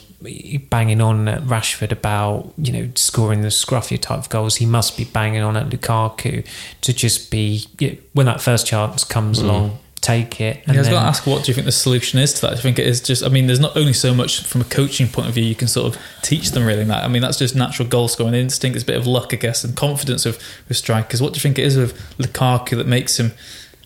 banging 0.71 1.01
on 1.01 1.29
at 1.29 1.43
Rashford 1.43 1.93
about 1.93 2.53
you 2.57 2.73
know 2.73 2.91
scoring 2.95 3.43
the 3.43 3.49
scruffier 3.49 4.01
type 4.01 4.19
of 4.19 4.29
goals. 4.29 4.57
He 4.57 4.67
must 4.67 4.97
be 4.97 5.05
banging 5.05 5.43
on 5.43 5.57
at 5.57 5.69
Lukaku 5.69 6.47
to 6.81 6.93
just 6.93 7.31
be 7.31 7.67
you 7.79 7.91
know, 7.91 7.97
when 8.13 8.27
that 8.27 8.41
first 8.41 8.67
chance 8.67 9.05
comes 9.05 9.41
hmm. 9.41 9.47
along, 9.47 9.79
take 10.01 10.41
it. 10.41 10.63
Yeah, 10.67 10.75
I 10.75 10.77
was 10.77 10.87
then- 10.87 10.95
going 10.95 11.03
to 11.03 11.09
ask, 11.09 11.27
what 11.27 11.45
do 11.45 11.51
you 11.51 11.55
think 11.55 11.65
the 11.65 11.73
solution 11.73 12.19
is 12.19 12.35
to 12.35 12.41
that? 12.43 12.53
I 12.53 12.57
think 12.57 12.79
it 12.79 12.87
is 12.87 13.01
just. 13.01 13.23
I 13.23 13.29
mean, 13.29 13.47
there's 13.47 13.61
not 13.61 13.77
only 13.77 13.93
so 13.93 14.15
much 14.15 14.45
from 14.45 14.61
a 14.61 14.65
coaching 14.65 15.09
point 15.09 15.29
of 15.29 15.35
view 15.35 15.45
you 15.45 15.55
can 15.55 15.69
sort 15.69 15.95
of 15.95 16.03
teach 16.23 16.51
them 16.53 16.65
really. 16.67 16.85
That 16.85 17.05
I 17.05 17.09
mean, 17.09 17.23
that's 17.23 17.39
just 17.39 17.55
natural 17.55 17.89
goal 17.89 18.09
scoring 18.09 18.35
instinct. 18.35 18.77
It's 18.77 18.85
a 18.85 18.87
bit 18.87 18.97
of 18.97 19.07
luck, 19.07 19.33
I 19.33 19.37
guess, 19.37 19.65
and 19.65 19.77
confidence 19.77 20.25
with 20.25 20.41
with 20.69 20.77
strikers. 20.77 21.21
What 21.21 21.33
do 21.33 21.39
you 21.39 21.43
think 21.43 21.59
it 21.59 21.65
is 21.65 21.77
with 21.77 21.95
Lukaku 22.19 22.77
that 22.77 22.87
makes 22.87 23.19
him 23.19 23.33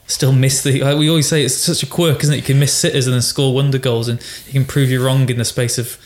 still 0.09 0.33
miss 0.33 0.63
the? 0.65 0.83
Like 0.83 0.99
we 0.99 1.09
always 1.09 1.29
say, 1.29 1.45
it's 1.45 1.55
such 1.55 1.85
a 1.85 1.87
quirk, 1.87 2.23
isn't 2.25 2.35
it? 2.35 2.39
You 2.39 2.43
can 2.43 2.59
miss 2.59 2.73
sitters 2.77 3.07
and 3.07 3.15
then 3.15 3.23
score 3.23 3.55
wonder 3.55 3.79
goals, 3.79 4.09
and 4.09 4.21
you 4.47 4.53
can 4.53 4.65
prove 4.65 4.91
you're 4.91 5.05
wrong 5.05 5.29
in 5.31 5.39
the 5.39 5.45
space 5.45 5.79
of 5.79 5.97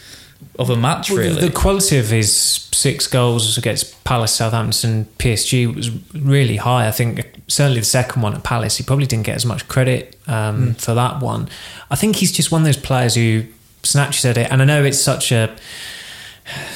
of 0.58 0.68
a 0.68 0.76
match. 0.76 1.08
Well, 1.08 1.18
the- 1.18 1.28
really, 1.30 1.48
The 1.48 1.52
quality 1.52 1.96
of 1.98 2.08
his 2.10 2.30
six 2.72 3.06
goals 3.06 3.56
against 3.56 4.02
Palace, 4.04 4.32
Southampton, 4.32 5.06
PSG 5.18 5.72
was 5.74 5.90
really 6.14 6.56
high. 6.56 6.88
I 6.88 6.90
think 6.90 7.24
certainly 7.48 7.78
the 7.80 7.86
second 7.86 8.22
one 8.22 8.34
at 8.34 8.42
Palace, 8.42 8.76
he 8.76 8.82
probably 8.84 9.06
didn't 9.06 9.24
get 9.24 9.36
as 9.36 9.46
much 9.46 9.66
credit 9.68 10.18
um, 10.26 10.74
for 10.74 10.94
that 10.94 11.20
one. 11.22 11.48
I 11.90 11.96
think 11.96 12.16
he's 12.16 12.32
just 12.32 12.50
one 12.50 12.62
of 12.62 12.66
those 12.66 12.76
players 12.76 13.14
who 13.14 13.44
snatches 13.84 14.24
at 14.24 14.36
it. 14.36 14.50
And 14.50 14.60
I 14.60 14.64
know 14.64 14.82
it's 14.84 15.00
such 15.00 15.30
a 15.30 15.56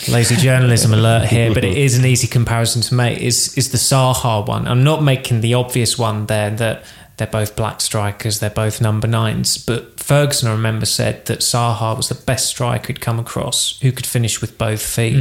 lazy 0.09 0.37
journalism 0.37 0.93
alert 0.95 1.27
here, 1.29 1.53
but 1.53 1.65
it 1.65 1.77
is 1.77 1.99
an 1.99 2.05
easy 2.05 2.27
comparison 2.29 2.83
to 2.83 2.95
make. 2.95 3.19
Is 3.21 3.57
is 3.59 3.71
the 3.73 3.79
Saha 3.79 4.47
one? 4.47 4.69
I'm 4.69 4.85
not 4.85 5.03
making 5.03 5.41
the 5.41 5.55
obvious 5.55 5.99
one 5.99 6.27
there 6.27 6.51
that 6.51 6.85
they're 7.17 7.27
both 7.27 7.57
black 7.57 7.81
strikers, 7.81 8.41
they're 8.41 8.51
both 8.51 8.81
number 8.81 9.09
nines. 9.09 9.57
But 9.57 9.99
Ferguson, 9.99 10.49
I 10.49 10.53
remember, 10.53 10.85
said 10.85 11.25
that 11.27 11.39
Saha 11.39 11.97
was 11.97 12.11
the 12.11 12.15
best 12.15 12.47
striker 12.47 12.89
he'd 12.89 13.01
come 13.01 13.19
across 13.19 13.81
who 13.81 13.91
could 13.91 14.05
finish 14.05 14.43
with 14.43 14.59
both 14.59 14.83
feet. 14.83 15.15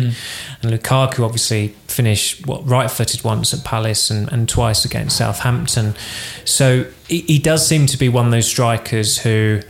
And 0.62 0.74
Lukaku 0.74 1.24
obviously 1.24 1.70
finished 1.88 2.46
what 2.46 2.68
right 2.68 2.92
footed 2.92 3.24
once 3.24 3.54
at 3.54 3.64
Palace 3.64 4.10
and, 4.10 4.30
and 4.32 4.50
twice 4.50 4.84
against 4.84 5.18
Southampton. 5.18 5.96
So 6.44 6.86
he, 7.08 7.22
he 7.22 7.40
does 7.40 7.66
seem 7.66 7.86
to 7.88 7.98
be 7.98 8.10
one 8.10 8.26
of 8.26 8.32
those 8.32 8.48
strikers 8.48 9.20
who, 9.20 9.62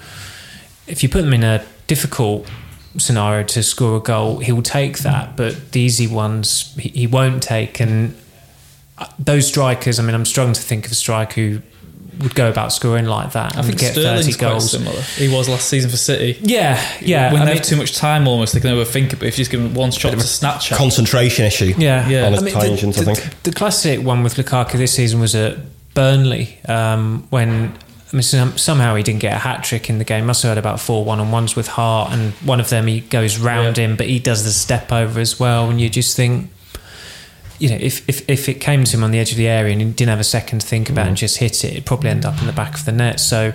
if 0.87 1.03
you 1.03 1.09
put 1.09 1.21
them 1.21 1.33
in 1.33 1.43
a 1.43 1.63
difficult 1.85 2.49
scenario 2.97 3.43
to 3.43 3.61
score 3.61 3.97
a 3.97 3.99
goal, 3.99 4.39
he 4.39 4.51
will 4.51 4.63
take 4.63 4.99
that. 4.99 5.37
But 5.37 5.73
the 5.73 5.81
easy 5.81 6.07
ones, 6.07 6.73
he, 6.75 6.89
he 6.89 7.07
won't 7.07 7.43
take. 7.43 7.79
And 7.79 8.15
uh, 8.97 9.05
those 9.19 9.47
strikers, 9.47 9.99
I 9.99 10.03
mean, 10.03 10.15
I'm 10.15 10.25
struggling 10.25 10.55
to 10.55 10.61
think 10.61 10.87
of 10.87 10.91
a 10.91 10.95
striker 10.95 11.39
who 11.39 11.61
would 12.19 12.35
go 12.35 12.49
about 12.49 12.71
scoring 12.73 13.05
like 13.05 13.31
that 13.33 13.55
I 13.55 13.59
and 13.59 13.67
think 13.67 13.79
get 13.79 13.95
30 13.95 14.01
Sterling's 14.01 14.37
quite 14.37 14.49
goals. 14.49 14.71
similar. 14.71 15.01
He 15.01 15.27
was 15.27 15.47
last 15.49 15.67
season 15.69 15.89
for 15.89 15.97
City. 15.97 16.37
Yeah, 16.41 16.79
yeah. 17.01 17.31
when 17.33 17.41
I 17.41 17.45
they 17.45 17.51
mean- 17.51 17.57
have 17.57 17.65
too 17.67 17.75
much 17.77 17.95
time, 17.95 18.27
almost 18.27 18.53
they 18.53 18.59
can 18.59 18.71
overthink 18.71 19.13
it. 19.13 19.19
But 19.19 19.27
if 19.27 19.37
you 19.37 19.41
just 19.41 19.51
give 19.51 19.61
them 19.61 19.73
one 19.73 19.91
shot 19.91 20.11
to 20.13 20.19
snatch 20.21 20.71
at, 20.71 20.77
Concentration 20.77 21.45
issue. 21.45 21.73
Yeah, 21.77 22.07
Yeah. 22.07 22.27
On 22.27 22.35
I 22.35 22.39
mean, 22.41 22.53
tangents, 22.53 22.97
the, 22.99 23.11
I 23.11 23.13
think. 23.15 23.43
the 23.43 23.51
classic 23.51 24.01
one 24.03 24.23
with 24.23 24.35
Lukaku 24.35 24.73
this 24.73 24.93
season 24.93 25.19
was 25.19 25.35
at 25.35 25.57
Burnley 25.93 26.57
um, 26.67 27.27
when. 27.29 27.73
I 28.13 28.17
mean, 28.17 28.21
somehow 28.57 28.95
he 28.95 29.03
didn't 29.03 29.19
get 29.19 29.33
a 29.33 29.39
hat 29.39 29.63
trick 29.65 29.89
in 29.89 29.97
the 29.97 30.05
game. 30.05 30.25
Must 30.27 30.41
have 30.43 30.51
had 30.51 30.57
about 30.57 30.79
four 30.79 31.03
one 31.03 31.19
on 31.19 31.31
ones 31.31 31.55
with 31.57 31.67
Hart, 31.67 32.13
and 32.13 32.31
one 32.45 32.61
of 32.61 32.69
them 32.69 32.87
he 32.87 33.01
goes 33.01 33.37
round 33.37 33.77
Yeah. 33.77 33.85
him, 33.85 33.95
but 33.97 34.05
he 34.07 34.19
does 34.19 34.45
the 34.45 34.51
step 34.51 34.91
over 34.93 35.19
as 35.19 35.37
well. 35.37 35.69
And 35.69 35.81
you 35.81 35.89
just 35.89 36.15
think, 36.15 36.49
you 37.59 37.69
know, 37.69 37.77
if, 37.79 38.07
if, 38.09 38.29
if 38.29 38.49
it 38.49 38.55
came 38.55 38.83
to 38.83 38.97
him 38.97 39.03
on 39.03 39.11
the 39.11 39.19
edge 39.19 39.31
of 39.31 39.37
the 39.37 39.47
area 39.47 39.71
and 39.71 39.81
he 39.81 39.89
didn't 39.89 40.09
have 40.09 40.19
a 40.19 40.23
second 40.23 40.59
to 40.59 40.67
think 40.67 40.89
about 40.89 41.05
it 41.05 41.09
and 41.09 41.17
just 41.17 41.37
hit 41.37 41.63
it, 41.63 41.71
it'd 41.71 41.85
probably 41.85 42.09
end 42.09 42.25
up 42.25 42.39
in 42.39 42.47
the 42.47 42.53
back 42.53 42.75
of 42.75 42.85
the 42.85 42.91
net. 42.91 43.19
So 43.19 43.53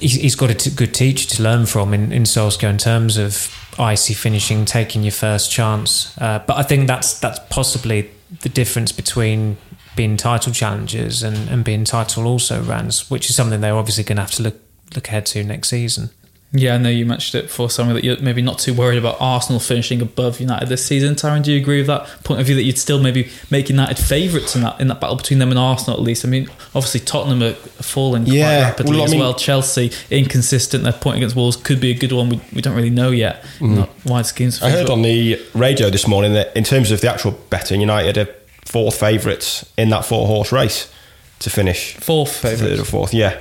he's, 0.00 0.14
he's 0.14 0.34
got 0.34 0.50
a 0.50 0.54
t- 0.54 0.70
good 0.70 0.94
teacher 0.94 1.28
to 1.36 1.42
learn 1.42 1.66
from 1.66 1.94
in, 1.94 2.12
in 2.12 2.24
Solskjaer 2.24 2.70
in 2.70 2.78
terms 2.78 3.16
of 3.16 3.52
icy 3.78 4.14
finishing, 4.14 4.64
taking 4.64 5.02
your 5.02 5.12
first 5.12 5.50
chance. 5.50 6.16
Uh, 6.18 6.42
but 6.46 6.56
I 6.56 6.62
think 6.62 6.86
that's 6.86 7.18
that's 7.18 7.38
possibly 7.50 8.10
the 8.42 8.48
difference 8.48 8.92
between 8.92 9.56
being 9.94 10.16
title 10.16 10.52
challengers 10.52 11.22
and, 11.22 11.48
and 11.48 11.64
being 11.64 11.84
title 11.84 12.26
also 12.26 12.60
runs, 12.62 13.10
which 13.10 13.30
is 13.30 13.36
something 13.36 13.60
they're 13.60 13.76
obviously 13.76 14.04
going 14.04 14.16
to 14.16 14.22
have 14.22 14.32
to 14.32 14.42
look 14.42 14.56
look 14.94 15.08
ahead 15.08 15.26
to 15.26 15.42
next 15.42 15.68
season. 15.68 16.10
Yeah, 16.58 16.74
I 16.74 16.78
know 16.78 16.88
you 16.88 17.04
mentioned 17.06 17.44
it 17.44 17.48
before, 17.48 17.68
Samuel, 17.70 17.94
that 17.96 18.04
you're 18.04 18.18
maybe 18.20 18.40
not 18.42 18.58
too 18.58 18.72
worried 18.72 18.98
about 18.98 19.16
Arsenal 19.20 19.60
finishing 19.60 20.00
above 20.00 20.40
United 20.40 20.68
this 20.68 20.84
season. 20.84 21.14
Tyrone, 21.16 21.42
do 21.42 21.52
you 21.52 21.60
agree 21.60 21.78
with 21.78 21.86
that 21.88 22.06
point 22.24 22.40
of 22.40 22.46
view 22.46 22.54
that 22.54 22.62
you'd 22.62 22.78
still 22.78 23.00
maybe 23.00 23.30
make 23.50 23.68
United 23.68 23.98
favourites 23.98 24.54
in 24.56 24.62
that 24.62 24.80
in 24.80 24.88
that 24.88 25.00
battle 25.00 25.16
between 25.16 25.38
them 25.38 25.50
and 25.50 25.58
Arsenal 25.58 25.96
at 25.98 26.02
least? 26.02 26.24
I 26.24 26.28
mean, 26.28 26.48
obviously 26.74 27.00
Tottenham 27.00 27.42
are 27.42 27.52
falling 27.54 28.24
quite 28.24 28.34
Yeah, 28.34 28.62
rapidly 28.62 28.96
well, 28.96 29.04
as 29.04 29.10
mean- 29.10 29.20
well. 29.20 29.34
Chelsea 29.34 29.90
inconsistent. 30.10 30.84
Their 30.84 30.92
point 30.92 31.16
against 31.18 31.36
Wolves 31.36 31.56
could 31.56 31.80
be 31.80 31.90
a 31.90 31.94
good 31.94 32.12
one. 32.12 32.28
We, 32.28 32.40
we 32.54 32.60
don't 32.62 32.74
really 32.76 32.90
know 32.90 33.10
yet. 33.10 33.42
Mm. 33.58 33.76
Not 33.76 33.90
wide 34.06 34.26
schemes. 34.26 34.62
I 34.62 34.70
heard 34.70 34.90
on 34.90 35.02
the 35.02 35.40
radio 35.54 35.90
this 35.90 36.06
morning 36.06 36.32
that 36.34 36.56
in 36.56 36.64
terms 36.64 36.90
of 36.90 37.00
the 37.00 37.10
actual 37.10 37.32
betting, 37.50 37.80
United 37.80 38.18
are 38.18 38.28
fourth 38.64 38.98
favourites 38.98 39.70
in 39.76 39.90
that 39.90 40.04
four 40.04 40.26
horse 40.26 40.52
race 40.52 40.92
to 41.40 41.50
finish 41.50 41.94
fourth 41.96 42.36
third 42.36 42.78
or 42.78 42.84
fourth. 42.84 43.12
Yeah. 43.12 43.40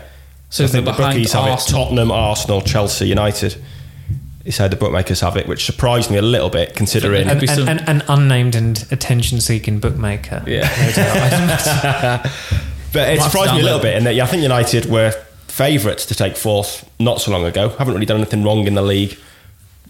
So 0.55 0.63
I 0.63 0.67
think 0.67 0.85
the 0.85 0.93
bookies 0.93 1.33
have 1.33 1.47
it 1.59 1.63
Tottenham, 1.67 2.11
Arsenal, 2.11 2.61
Chelsea, 2.61 3.07
United. 3.07 3.61
Is 4.45 4.57
how 4.59 4.67
the 4.67 4.75
bookmakers 4.75 5.21
have 5.21 5.37
it, 5.37 5.47
which 5.47 5.65
surprised 5.65 6.11
me 6.11 6.17
a 6.17 6.21
little 6.21 6.49
bit 6.51 6.75
considering. 6.75 7.25
There'd 7.27 7.41
An, 7.41 7.47
some- 7.47 7.67
an, 7.67 7.79
an 7.87 8.03
unnamed 8.07 8.53
and 8.55 8.85
attention 8.91 9.41
seeking 9.41 9.79
bookmaker. 9.79 10.43
Yeah. 10.47 10.67
But 12.93 13.09
it 13.09 13.21
surprised 13.21 13.53
me 13.55 13.59
a 13.59 13.63
little 13.63 13.79
bit 13.81 13.97
in 13.97 14.05
that 14.05 14.15
yeah, 14.15 14.23
I 14.23 14.27
think 14.27 14.41
United 14.43 14.85
were 14.85 15.11
favourites 15.47 16.05
to 16.05 16.15
take 16.15 16.37
fourth 16.37 16.89
not 16.99 17.19
so 17.19 17.31
long 17.31 17.43
ago. 17.43 17.67
Haven't 17.69 17.93
really 17.93 18.05
done 18.05 18.17
anything 18.17 18.43
wrong 18.43 18.67
in 18.67 18.73
the 18.75 18.81
league, 18.81 19.17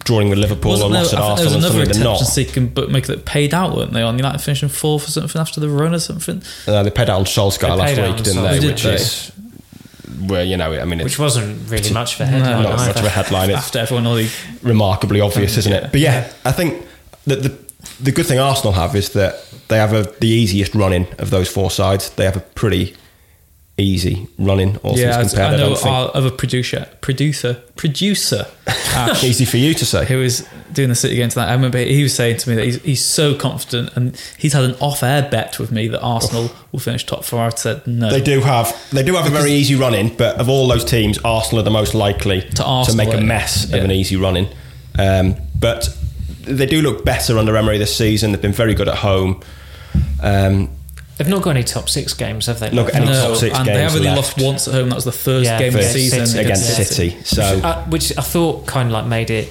drawing 0.02 0.28
with 0.28 0.38
Liverpool 0.38 0.72
or 0.72 0.90
Wasn't 0.90 0.92
there, 0.92 0.98
I 1.00 1.02
lost 1.02 1.10
think 1.12 1.20
at 1.20 1.20
there 1.20 1.44
was 1.44 1.54
Arsenal 1.54 1.54
and 1.54 1.64
another 1.64 1.84
something 1.84 1.94
they're 1.94 2.04
not. 2.04 2.14
attention-seeking 2.16 2.68
bookmaker 2.70 3.06
that 3.14 3.24
paid 3.24 3.54
out, 3.54 3.76
weren't 3.76 3.92
they? 3.92 4.02
On 4.02 4.16
United 4.16 4.40
finishing 4.40 4.68
fourth 4.68 5.06
or 5.06 5.10
something 5.12 5.40
after 5.40 5.60
the 5.60 5.68
run 5.68 5.94
or 5.94 6.00
something. 6.00 6.42
Uh, 6.66 6.82
they 6.82 6.90
paid 6.90 7.08
out 7.08 7.18
on 7.20 7.24
Solskjaer 7.26 7.60
They 7.60 7.68
last 7.76 7.96
week, 7.96 8.24
didn't 8.24 8.42
Solskjaer. 8.42 8.50
they? 8.50 8.58
Did 8.60 8.70
Which 8.72 8.82
they? 8.82 8.94
is 8.94 9.32
where 10.28 10.44
you 10.44 10.56
know, 10.56 10.72
I 10.72 10.84
mean, 10.84 11.00
it's 11.00 11.04
Which 11.04 11.18
wasn't 11.18 11.70
really 11.70 11.92
much 11.92 12.14
of 12.14 12.20
a 12.22 12.26
headline. 12.26 12.62
not 12.62 12.62
not 12.62 12.78
either. 12.80 12.88
much 12.88 12.98
of 12.98 13.04
a 13.04 13.10
headline. 13.10 13.50
It's 13.50 13.58
After 13.58 13.78
everyone 13.78 14.06
already 14.06 14.30
remarkably 14.62 15.20
obvious, 15.20 15.56
isn't 15.56 15.72
it? 15.72 15.92
But 15.92 16.00
yeah, 16.00 16.30
I 16.44 16.52
think 16.52 16.84
that 17.26 17.42
the 17.42 17.56
the 18.00 18.12
good 18.12 18.26
thing 18.26 18.38
Arsenal 18.38 18.72
have 18.72 18.94
is 18.94 19.10
that 19.10 19.42
they 19.68 19.76
have 19.78 19.92
a, 19.92 20.02
the 20.20 20.28
easiest 20.28 20.74
running 20.74 21.06
of 21.18 21.30
those 21.30 21.48
four 21.48 21.70
sides. 21.70 22.10
They 22.10 22.24
have 22.24 22.36
a 22.36 22.40
pretty 22.40 22.94
easy 23.78 24.26
running, 24.38 24.76
all 24.78 24.96
yeah, 24.98 25.18
things 25.18 25.34
I, 25.34 25.36
compared. 25.36 25.50
I 25.50 25.54
I, 25.54 25.56
know 25.56 25.68
don't 25.68 25.78
think 25.78 25.94
our 25.94 26.10
other 26.14 26.30
producer, 26.30 26.88
producer, 27.00 27.62
producer, 27.76 28.46
Ash, 28.66 29.22
easy 29.30 29.44
for 29.44 29.58
you 29.58 29.74
to 29.74 29.84
say. 29.84 30.04
who 30.06 30.18
was 30.18 30.46
doing 30.76 30.88
the 30.90 30.94
City 30.94 31.16
game 31.16 31.28
tonight. 31.28 31.48
I 31.48 31.54
remember 31.54 31.78
he 31.78 32.02
was 32.04 32.14
saying 32.14 32.36
to 32.36 32.48
me 32.50 32.54
that 32.54 32.64
he's, 32.64 32.80
he's 32.82 33.04
so 33.04 33.34
confident, 33.34 33.90
and 33.96 34.16
he's 34.38 34.52
had 34.52 34.62
an 34.62 34.76
off-air 34.80 35.28
bet 35.28 35.58
with 35.58 35.72
me 35.72 35.88
that 35.88 36.00
Arsenal 36.00 36.50
will 36.70 36.78
finish 36.78 37.04
top 37.04 37.24
four. 37.24 37.40
I 37.40 37.48
said 37.48 37.84
no. 37.86 38.10
They 38.10 38.20
do 38.20 38.40
have 38.42 38.72
they 38.92 39.02
do 39.02 39.14
have 39.14 39.26
a 39.26 39.30
very 39.30 39.50
easy 39.50 39.74
run 39.74 39.94
in, 39.94 40.14
but 40.16 40.36
of 40.38 40.48
all 40.48 40.68
those 40.68 40.84
teams, 40.84 41.18
Arsenal 41.24 41.60
are 41.60 41.64
the 41.64 41.70
most 41.70 41.94
likely 41.94 42.42
to, 42.42 42.64
Arsenal 42.64 43.04
make 43.04 43.12
a 43.12 43.20
mess 43.20 43.68
Yeah. 43.68 43.78
of 43.78 43.84
an 43.84 43.90
easy 43.90 44.14
run 44.16 44.36
in. 44.36 44.48
Um, 44.98 45.34
but 45.58 45.88
they 46.42 46.66
do 46.66 46.80
look 46.82 47.04
better 47.04 47.38
under 47.38 47.56
Emery 47.56 47.78
this 47.78 47.96
season. 47.96 48.30
They've 48.30 48.40
been 48.40 48.52
very 48.52 48.74
good 48.74 48.88
at 48.88 48.98
home. 48.98 49.42
Um, 50.22 50.70
They've 51.18 51.28
not 51.28 51.40
got 51.42 51.50
any 51.50 51.64
top 51.64 51.88
six 51.88 52.12
games, 52.12 52.44
have 52.44 52.60
they? 52.60 52.70
Not 52.70 52.88
got 52.92 52.96
any 52.96 53.06
no, 53.06 53.28
top 53.28 53.36
six 53.38 53.58
and 53.58 53.66
they 53.66 53.80
have 53.80 53.94
only 53.94 54.04
left. 54.04 54.36
lost 54.38 54.42
once 54.42 54.68
at 54.68 54.74
home. 54.74 54.90
That 54.90 54.96
was 54.96 55.04
the 55.06 55.12
first 55.12 55.46
Yeah, 55.46 55.58
game 55.58 55.68
of 55.74 55.80
the 55.80 55.82
season 55.84 56.26
City. 56.26 56.44
against 56.44 56.76
City. 56.76 57.16
So 57.24 57.42
Uh, 57.42 57.82
which 57.86 58.12
I 58.18 58.20
thought 58.20 58.66
kind 58.66 58.88
of 58.88 58.92
like 58.92 59.06
made 59.06 59.30
it 59.30 59.50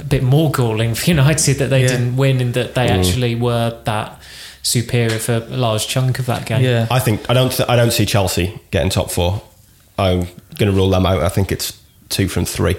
a 0.00 0.04
bit 0.04 0.22
more 0.22 0.50
galling 0.50 0.94
for 0.96 1.10
United 1.10 1.58
that 1.58 1.68
they 1.70 1.82
Yeah. 1.82 1.88
didn't 1.88 2.16
win 2.16 2.40
and 2.40 2.54
that 2.54 2.74
they 2.74 2.86
Mm. 2.88 2.98
actually 2.98 3.34
were 3.34 3.76
that 3.84 4.20
superior 4.62 5.18
for 5.18 5.34
a 5.36 5.56
large 5.56 5.88
chunk 5.88 6.18
of 6.18 6.26
that 6.26 6.44
game. 6.46 6.62
Yeah, 6.62 6.86
I 6.90 6.98
think 6.98 7.28
I 7.30 7.34
don't 7.34 7.50
th- 7.52 7.68
I 7.68 7.76
don't 7.76 7.92
see 7.92 8.04
Chelsea 8.06 8.60
getting 8.70 8.90
top 8.90 9.10
four. 9.10 9.42
I'm 9.98 10.20
going 10.58 10.70
to 10.70 10.72
rule 10.72 10.90
them 10.90 11.06
out. 11.06 11.22
I 11.22 11.28
think 11.28 11.50
it's 11.52 11.78
two 12.08 12.28
from 12.28 12.44
three 12.44 12.76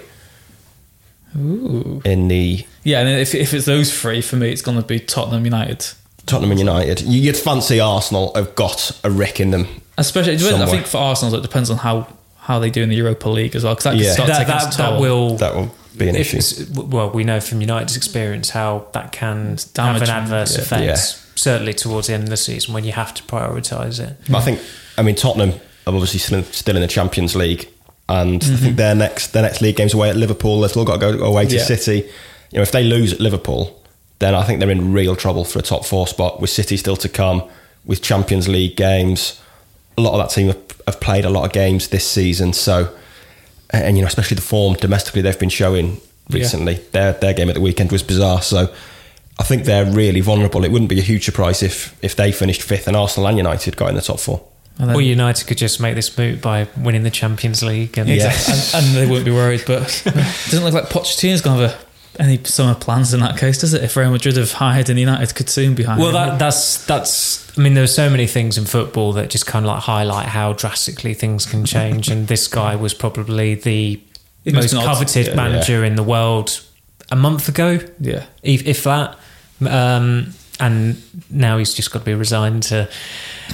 Ooh. 1.39 2.01
in 2.03 2.27
the 2.27 2.65
yeah. 2.83 2.99
And 2.99 3.09
if, 3.09 3.33
if 3.35 3.53
it's 3.53 3.65
those 3.65 3.97
three 3.99 4.21
for 4.21 4.35
me, 4.35 4.51
it's 4.51 4.61
going 4.61 4.77
to 4.77 4.83
be 4.85 4.99
Tottenham 4.99 5.45
United. 5.45 5.85
Tottenham 6.25 6.51
and 6.51 6.59
United. 6.59 7.01
You- 7.01 7.21
You'd 7.21 7.37
fancy 7.37 7.79
Arsenal 7.79 8.31
have 8.35 8.55
got 8.55 8.91
a 9.03 9.09
rick 9.09 9.39
in 9.39 9.51
them. 9.51 9.67
Especially, 9.97 10.33
I 10.35 10.65
think 10.65 10.87
for 10.87 10.97
Arsenal, 10.97 11.35
it 11.35 11.41
depends 11.41 11.69
on 11.69 11.77
how 11.77 12.07
how 12.39 12.57
they 12.59 12.69
do 12.71 12.81
in 12.81 12.89
the 12.89 12.95
Europa 12.95 13.29
League 13.29 13.55
as 13.55 13.63
well. 13.63 13.75
Because 13.75 13.83
that 13.85 13.95
Yeah. 13.97 14.05
could 14.05 14.13
start 14.13 14.27
That, 14.29 14.37
taking 14.39 14.53
that, 14.55 14.67
its 14.67 14.77
that 14.77 14.99
will 14.99 15.37
That 15.37 15.55
will 15.55 15.75
be 15.97 16.09
an 16.09 16.15
if 16.15 16.33
issue. 16.33 16.65
Well, 16.73 17.09
we 17.09 17.23
know 17.23 17.39
from 17.39 17.61
United's 17.61 17.97
experience 17.97 18.49
how 18.49 18.87
that 18.93 19.11
can 19.11 19.57
have 19.75 20.01
an 20.01 20.09
adverse 20.09 20.55
yeah. 20.55 20.61
effect. 20.61 20.83
Yeah. 20.83 20.95
Certainly 21.35 21.73
towards 21.73 22.07
the 22.07 22.13
end 22.13 22.23
of 22.23 22.29
the 22.29 22.37
season 22.37 22.73
when 22.73 22.83
you 22.83 22.91
have 22.91 23.13
to 23.15 23.23
prioritise 23.23 23.99
it. 23.99 24.17
But 24.29 24.37
I 24.37 24.41
think, 24.41 24.59
I 24.97 25.01
mean, 25.01 25.15
Tottenham 25.15 25.59
are 25.87 25.93
obviously 25.93 26.19
still 26.19 26.39
in, 26.39 26.43
still 26.45 26.75
in 26.75 26.81
the 26.81 26.87
Champions 26.87 27.35
League, 27.35 27.69
and 28.09 28.43
I 28.43 28.45
think 28.45 28.73
mhm. 28.73 28.77
their 28.77 28.95
next 28.95 29.27
their 29.27 29.41
next 29.43 29.61
league 29.61 29.75
games 29.75 29.93
away 29.93 30.09
at 30.09 30.17
Liverpool. 30.17 30.61
They've 30.61 30.69
still 30.69 30.85
got 30.85 30.99
to 30.99 31.17
go 31.17 31.23
away 31.25 31.45
to 31.47 31.55
Yeah. 31.55 31.63
City. 31.63 32.09
You 32.51 32.57
know, 32.57 32.61
if 32.61 32.71
they 32.71 32.83
lose 32.83 33.13
at 33.13 33.19
Liverpool, 33.19 33.81
then 34.19 34.35
I 34.35 34.43
think 34.43 34.59
they're 34.59 34.69
in 34.69 34.91
real 34.91 35.15
trouble 35.15 35.45
for 35.45 35.59
a 35.59 35.61
top 35.61 35.85
four 35.85 36.05
spot. 36.07 36.41
With 36.41 36.49
City 36.49 36.77
still 36.77 36.97
to 36.97 37.09
come, 37.09 37.43
with 37.85 38.01
Champions 38.01 38.47
League 38.47 38.75
games, 38.75 39.41
a 39.97 40.01
lot 40.01 40.13
of 40.13 40.19
that 40.19 40.33
team 40.33 40.47
have, 40.47 40.81
have 40.85 40.99
played 40.99 41.25
a 41.25 41.29
lot 41.29 41.45
of 41.45 41.53
games 41.53 41.87
this 41.87 42.07
season. 42.07 42.53
So, 42.53 42.93
and 43.73 43.97
you 43.97 44.01
know, 44.03 44.07
especially 44.07 44.35
the 44.35 44.41
form 44.41 44.75
domestically 44.75 45.21
they've 45.21 45.39
been 45.39 45.49
showing 45.49 45.99
recently. 46.29 46.75
Their 46.91 47.13
their 47.13 47.33
game 47.33 47.49
at 47.49 47.55
the 47.55 47.61
weekend 47.61 47.91
was 47.91 48.03
bizarre. 48.03 48.41
So. 48.41 48.73
I 49.39 49.43
think 49.43 49.63
they're 49.65 49.85
really 49.85 50.19
vulnerable. 50.19 50.63
It 50.65 50.71
wouldn't 50.71 50.89
be 50.89 50.99
a 50.99 51.01
huge 51.03 51.25
surprise 51.25 51.63
if 51.63 51.97
if 52.03 52.15
they 52.15 52.31
finished 52.31 52.61
fifth 52.61 52.87
and 52.87 52.95
Arsenal 52.95 53.27
and 53.27 53.37
United 53.37 53.75
got 53.75 53.89
in 53.89 53.95
the 53.95 54.01
top 54.01 54.19
four. 54.19 54.43
And 54.77 54.89
then- 54.89 54.95
Or 54.95 55.01
United 55.01 55.47
could 55.47 55.57
just 55.57 55.79
make 55.79 55.95
this 55.95 56.15
move 56.15 56.41
by 56.41 56.67
winning 56.77 57.01
the 57.03 57.09
Champions 57.09 57.63
League. 57.63 57.97
And 57.97 58.07
Yeah. 58.07 58.31
and, 58.49 58.71
and 58.75 58.95
they 58.95 59.07
wouldn't 59.07 59.25
be 59.25 59.31
worried. 59.31 59.63
But 59.65 60.03
it 60.05 60.13
doesn't 60.51 60.63
look 60.63 60.73
like 60.75 60.89
Pochettino's 60.89 61.41
going 61.41 61.57
to 61.59 61.67
have 61.69 61.79
a, 61.81 61.85
any 62.19 62.43
summer 62.43 62.75
plans 62.75 63.13
in 63.13 63.19
that 63.21 63.37
case, 63.37 63.59
does 63.59 63.73
it? 63.73 63.83
If 63.83 63.95
Real 63.95 64.11
Madrid 64.11 64.37
have 64.37 64.53
hired 64.53 64.89
and 64.89 64.99
United 64.99 65.33
could 65.33 65.49
soon 65.49 65.75
be 65.75 65.83
hired. 65.83 65.99
Well, 65.99 66.11
that, 66.11 66.39
that's 66.39 66.85
that's. 66.85 67.57
I 67.57 67.61
mean, 67.61 67.73
there 67.73 67.83
are 67.83 67.87
so 67.87 68.09
many 68.09 68.27
things 68.27 68.57
in 68.57 68.65
football 68.65 69.13
that 69.13 69.29
just 69.29 69.45
kind 69.45 69.65
of 69.65 69.71
like 69.71 69.83
highlight 69.83 70.27
how 70.27 70.53
drastically 70.53 71.13
things 71.13 71.45
can 71.45 71.65
change. 71.65 72.09
and 72.09 72.27
this 72.27 72.47
guy 72.49 72.75
was 72.75 72.93
probably 72.93 73.55
the 73.55 74.01
It 74.45 74.53
most 74.53 74.73
coveted 74.73 75.27
yeah. 75.27 75.35
manager 75.35 75.83
in 75.83 75.95
the 75.95 76.03
world 76.03 76.61
a 77.09 77.15
month 77.15 77.49
ago, 77.49 77.79
yeah. 77.99 78.25
if, 78.43 78.65
if 78.65 78.83
that. 78.83 79.17
Um, 79.67 80.33
and 80.59 81.01
now 81.29 81.57
he's 81.57 81.73
just 81.73 81.91
got 81.91 81.99
to 81.99 82.05
be 82.05 82.13
resigned 82.13 82.63
to 82.63 82.89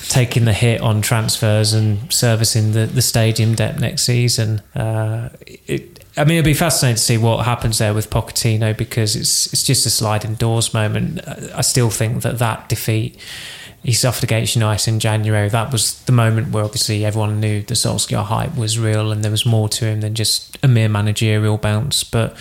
taking 0.10 0.46
the 0.46 0.54
hit 0.54 0.82
on 0.82 1.02
transfers 1.02 1.74
and 1.74 2.12
servicing 2.12 2.74
the, 2.74 2.86
the 2.86 3.02
stadium 3.02 3.56
debt 3.56 3.80
next 3.80 4.04
season. 4.04 4.62
Uh, 4.76 5.30
it, 5.46 6.06
I 6.18 6.24
mean, 6.24 6.38
it'd 6.38 6.46
be 6.46 6.54
fascinating 6.54 6.96
to 6.96 7.02
see 7.02 7.18
what 7.18 7.46
happens 7.46 7.78
there 7.78 7.94
with 7.94 8.10
Pochettino 8.10 8.76
because 8.76 9.16
it's 9.16 9.54
it's 9.54 9.64
just 9.64 9.86
a 9.86 9.90
sliding 9.90 10.36
doors 10.36 10.74
moment. 10.74 11.22
I 11.28 11.62
still 11.62 11.90
think 11.90 12.24
that 12.24 12.40
that 12.40 12.70
defeat 12.70 13.20
he 13.84 13.94
suffered 13.94 14.24
against 14.24 14.56
United 14.56 14.92
in 14.92 15.00
January. 15.00 15.48
That 15.48 15.72
was 15.72 16.04
the 16.04 16.12
moment 16.12 16.52
where 16.52 16.64
obviously 16.64 17.06
everyone 17.06 17.40
knew 17.40 17.62
the 17.62 17.76
Solskjaer 17.76 18.26
hype 18.26 18.56
was 18.58 18.78
real 18.78 19.12
and 19.12 19.24
there 19.24 19.32
was 19.32 19.46
more 19.46 19.70
to 19.70 19.86
him 19.86 20.02
than 20.02 20.16
just 20.16 20.58
a 20.64 20.68
mere 20.68 20.90
managerial 20.90 21.58
bounce. 21.58 22.04
But 22.04 22.36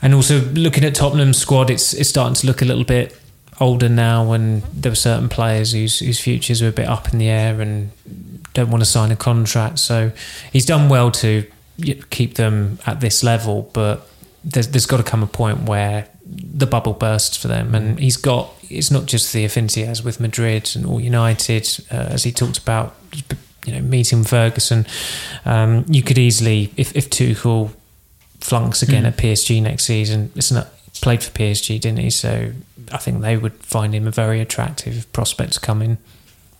and 0.00 0.14
also 0.14 0.40
looking 0.40 0.84
at 0.84 0.94
Tottenham's 0.94 1.38
squad, 1.38 1.70
it's 1.70 1.92
it's 1.92 2.08
starting 2.08 2.34
to 2.34 2.46
look 2.46 2.62
a 2.62 2.64
little 2.64 2.84
bit 2.84 3.14
older 3.60 3.88
now, 3.88 4.32
and 4.32 4.62
there 4.72 4.92
were 4.92 4.96
certain 4.96 5.28
players 5.28 5.72
whose 5.72 5.98
whose 5.98 6.20
futures 6.20 6.62
are 6.62 6.68
a 6.68 6.72
bit 6.72 6.88
up 6.88 7.12
in 7.12 7.18
the 7.18 7.28
air 7.28 7.60
and 7.60 7.90
don't 8.54 8.70
want 8.70 8.80
to 8.80 8.88
sign 8.88 9.10
a 9.10 9.16
contract. 9.16 9.80
So 9.80 10.12
he's 10.52 10.64
done 10.64 10.88
well 10.88 11.10
to 11.10 11.44
keep 12.10 12.34
them 12.34 12.78
at 12.86 13.00
this 13.00 13.22
level, 13.22 13.70
but 13.72 14.08
there's 14.44 14.68
there's 14.68 14.86
got 14.86 14.98
to 14.98 15.02
come 15.02 15.22
a 15.22 15.26
point 15.26 15.62
where 15.68 16.08
the 16.24 16.66
bubble 16.66 16.92
bursts 16.92 17.36
for 17.36 17.48
them, 17.48 17.74
and 17.74 17.98
he's 17.98 18.16
got. 18.16 18.50
It's 18.70 18.90
not 18.90 19.06
just 19.06 19.32
the 19.32 19.44
affinity 19.44 19.84
as 19.84 20.02
with 20.02 20.20
Madrid 20.20 20.72
and 20.76 20.84
all 20.84 21.00
United, 21.00 21.66
uh, 21.90 21.94
as 21.94 22.24
he 22.24 22.32
talked 22.32 22.58
about. 22.58 22.94
You 23.66 23.74
know, 23.74 23.80
meeting 23.80 24.24
Ferguson, 24.24 24.86
um, 25.44 25.84
you 25.88 26.02
could 26.02 26.16
easily, 26.18 26.72
if 26.76 26.94
if 26.96 27.10
Tuchel 27.10 27.70
flunks 28.40 28.82
again 28.82 29.02
Mm. 29.04 29.08
at 29.08 29.16
PSG 29.16 29.60
next 29.60 29.84
season. 29.84 30.30
It's 30.36 30.50
not 30.52 30.68
played 31.00 31.22
for 31.22 31.30
PSG, 31.32 31.78
didn't 31.80 31.98
he? 31.98 32.08
So 32.10 32.52
I 32.92 32.96
think 32.98 33.20
they 33.20 33.36
would 33.36 33.54
find 33.54 33.94
him 33.94 34.06
a 34.06 34.10
very 34.10 34.40
attractive 34.40 35.12
prospect 35.12 35.54
to 35.54 35.60
come 35.60 35.82
in. 35.82 35.98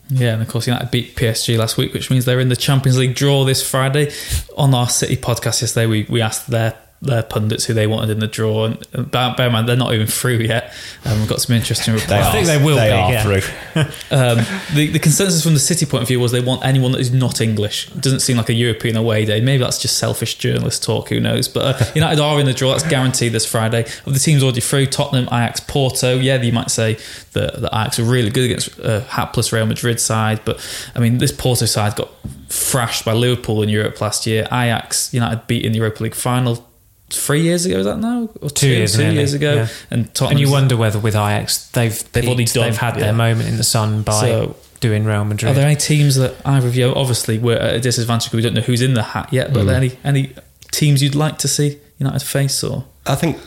Yeah, 0.09 0.33
and 0.33 0.41
of 0.41 0.47
course 0.47 0.65
United 0.65 0.89
beat 0.89 1.15
PSG 1.15 1.57
last 1.57 1.77
week, 1.77 1.93
which 1.93 2.09
means 2.09 2.25
they're 2.25 2.39
in 2.39 2.49
the 2.49 2.55
Champions 2.55 2.97
League 2.97 3.15
draw 3.15 3.45
this 3.45 3.67
Friday. 3.67 4.11
On 4.57 4.73
our 4.73 4.89
City 4.89 5.15
podcast 5.15 5.61
yesterday, 5.61 5.85
we, 5.85 6.07
we 6.09 6.21
asked 6.21 6.47
their 6.47 6.75
their 7.01 7.23
pundits 7.23 7.65
who 7.65 7.73
they 7.73 7.87
wanted 7.87 8.09
in 8.09 8.19
the 8.19 8.27
draw. 8.27 8.65
And, 8.65 8.87
and 8.93 9.09
bear, 9.09 9.33
bear 9.35 9.47
in 9.47 9.53
mind, 9.53 9.69
they're 9.69 9.77
not 9.77 9.93
even 9.93 10.07
through 10.07 10.37
yet. 10.37 10.73
Um, 11.05 11.19
we've 11.19 11.29
got 11.29 11.39
some 11.41 11.55
interesting 11.55 11.93
replies. 11.93 12.25
I 12.25 12.31
think 12.31 12.47
they 12.47 12.61
will 12.61 12.75
They 12.75 12.89
be, 12.89 12.93
are 12.93 13.11
yeah. 13.11 13.23
through. 13.23 13.41
Um, 14.11 14.39
the, 14.73 14.87
the 14.91 14.99
consensus 14.99 15.43
from 15.43 15.53
the 15.53 15.59
City 15.59 15.85
point 15.85 16.01
of 16.01 16.07
view 16.07 16.19
was 16.19 16.31
they 16.31 16.41
want 16.41 16.65
anyone 16.65 16.91
that 16.91 16.99
is 16.99 17.11
not 17.13 17.41
English. 17.41 17.89
It 17.91 18.01
doesn't 18.01 18.21
seem 18.21 18.37
like 18.37 18.49
a 18.49 18.53
European 18.53 18.97
away 18.97 19.23
day. 19.23 19.39
Maybe 19.39 19.63
that's 19.63 19.79
just 19.79 19.97
selfish 19.97 20.35
journalist 20.35 20.83
talk. 20.83 21.09
Who 21.09 21.19
knows? 21.19 21.47
But 21.47 21.81
uh, 21.81 21.85
United 21.95 22.19
are 22.19 22.39
in 22.39 22.45
the 22.45 22.53
draw. 22.53 22.71
That's 22.71 22.87
guaranteed 22.87 23.31
this 23.31 23.45
Friday. 23.45 23.85
Of 24.05 24.13
the 24.13 24.19
teams 24.19 24.43
already 24.43 24.61
through, 24.61 24.87
Tottenham, 24.87 25.25
Ajax, 25.27 25.59
Porto. 25.59 26.17
Yeah, 26.17 26.41
you 26.41 26.51
might 26.51 26.71
say 26.71 26.97
that 27.33 27.61
the 27.61 27.67
Ajax 27.67 27.99
are 27.99 28.03
really 28.03 28.31
good 28.31 28.45
against 28.45 28.77
a 28.79 29.01
hapless 29.01 29.53
Real 29.53 29.65
Madrid 29.67 29.99
side. 29.99 30.41
But 30.43 30.59
I 30.95 30.99
mean, 30.99 31.19
this 31.19 31.31
Porto 31.31 31.65
side 31.65 31.95
got 31.95 32.09
thrashed 32.49 33.05
by 33.05 33.13
Liverpool 33.13 33.61
in 33.61 33.69
Europe 33.69 34.01
last 34.01 34.25
year. 34.25 34.43
Ajax, 34.51 35.13
United 35.13 35.45
beat 35.47 35.63
in 35.63 35.71
the 35.71 35.77
Europa 35.77 36.03
League 36.03 36.15
final. 36.15 36.65
Three 37.09 37.41
years 37.41 37.65
ago, 37.65 37.79
is 37.79 37.85
that 37.85 37.97
now? 37.99 38.29
Or 38.41 38.49
Two 38.49 38.67
years 38.67 38.95
two 38.95 39.11
years 39.11 39.33
ago, 39.33 39.55
yeah. 39.55 39.67
and 39.89 40.13
Tottenham. 40.13 40.37
And 40.37 40.39
you 40.39 40.51
wonder 40.51 40.77
whether 40.77 40.99
with 40.99 41.15
Ajax 41.15 41.67
they've 41.71 42.11
They've 42.11 42.25
already 42.25 42.43
peaked, 42.43 42.53
done, 42.55 42.65
they've 42.65 42.77
had 42.77 42.95
yeah. 42.95 43.05
their 43.05 43.13
moment 43.13 43.49
in 43.49 43.57
the 43.57 43.63
sun 43.63 44.01
by 44.03 44.21
So- 44.21 44.55
doing 44.79 45.03
Real 45.03 45.25
Madrid. 45.25 45.51
Are 45.51 45.53
there 45.55 45.65
any 45.65 45.75
teams 45.75 46.15
that 46.15 46.35
either 46.45 46.67
of 46.67 46.75
you 46.75 46.93
obviously 46.95 47.37
we're 47.37 47.57
at 47.57 47.75
a 47.75 47.79
disadvantage 47.81 48.25
because 48.31 48.37
we 48.37 48.41
don't 48.43 48.53
know 48.53 48.61
who's 48.61 48.81
in 48.81 48.93
the 48.93 49.03
hat 49.03 49.33
yet, 49.33 49.51
but 49.53 49.61
are 49.61 49.65
there 49.65 49.75
any 49.75 49.97
any 50.05 50.33
teams 50.71 51.03
you'd 51.03 51.15
like 51.15 51.37
to 51.39 51.47
see 51.49 51.79
United 51.97 52.21
face 52.21 52.63
or 52.63 52.85
I 53.05 53.15
think 53.15 53.37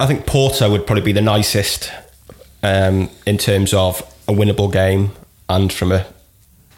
I 0.00 0.06
think 0.06 0.26
Porto 0.26 0.70
would 0.70 0.86
probably 0.86 1.02
be 1.04 1.12
the 1.12 1.20
nicest 1.20 1.90
um, 2.62 3.10
in 3.26 3.36
terms 3.36 3.74
of 3.74 4.00
a 4.26 4.32
winnable 4.32 4.72
game 4.72 5.10
and 5.48 5.72
from 5.72 5.92
a 5.92 6.06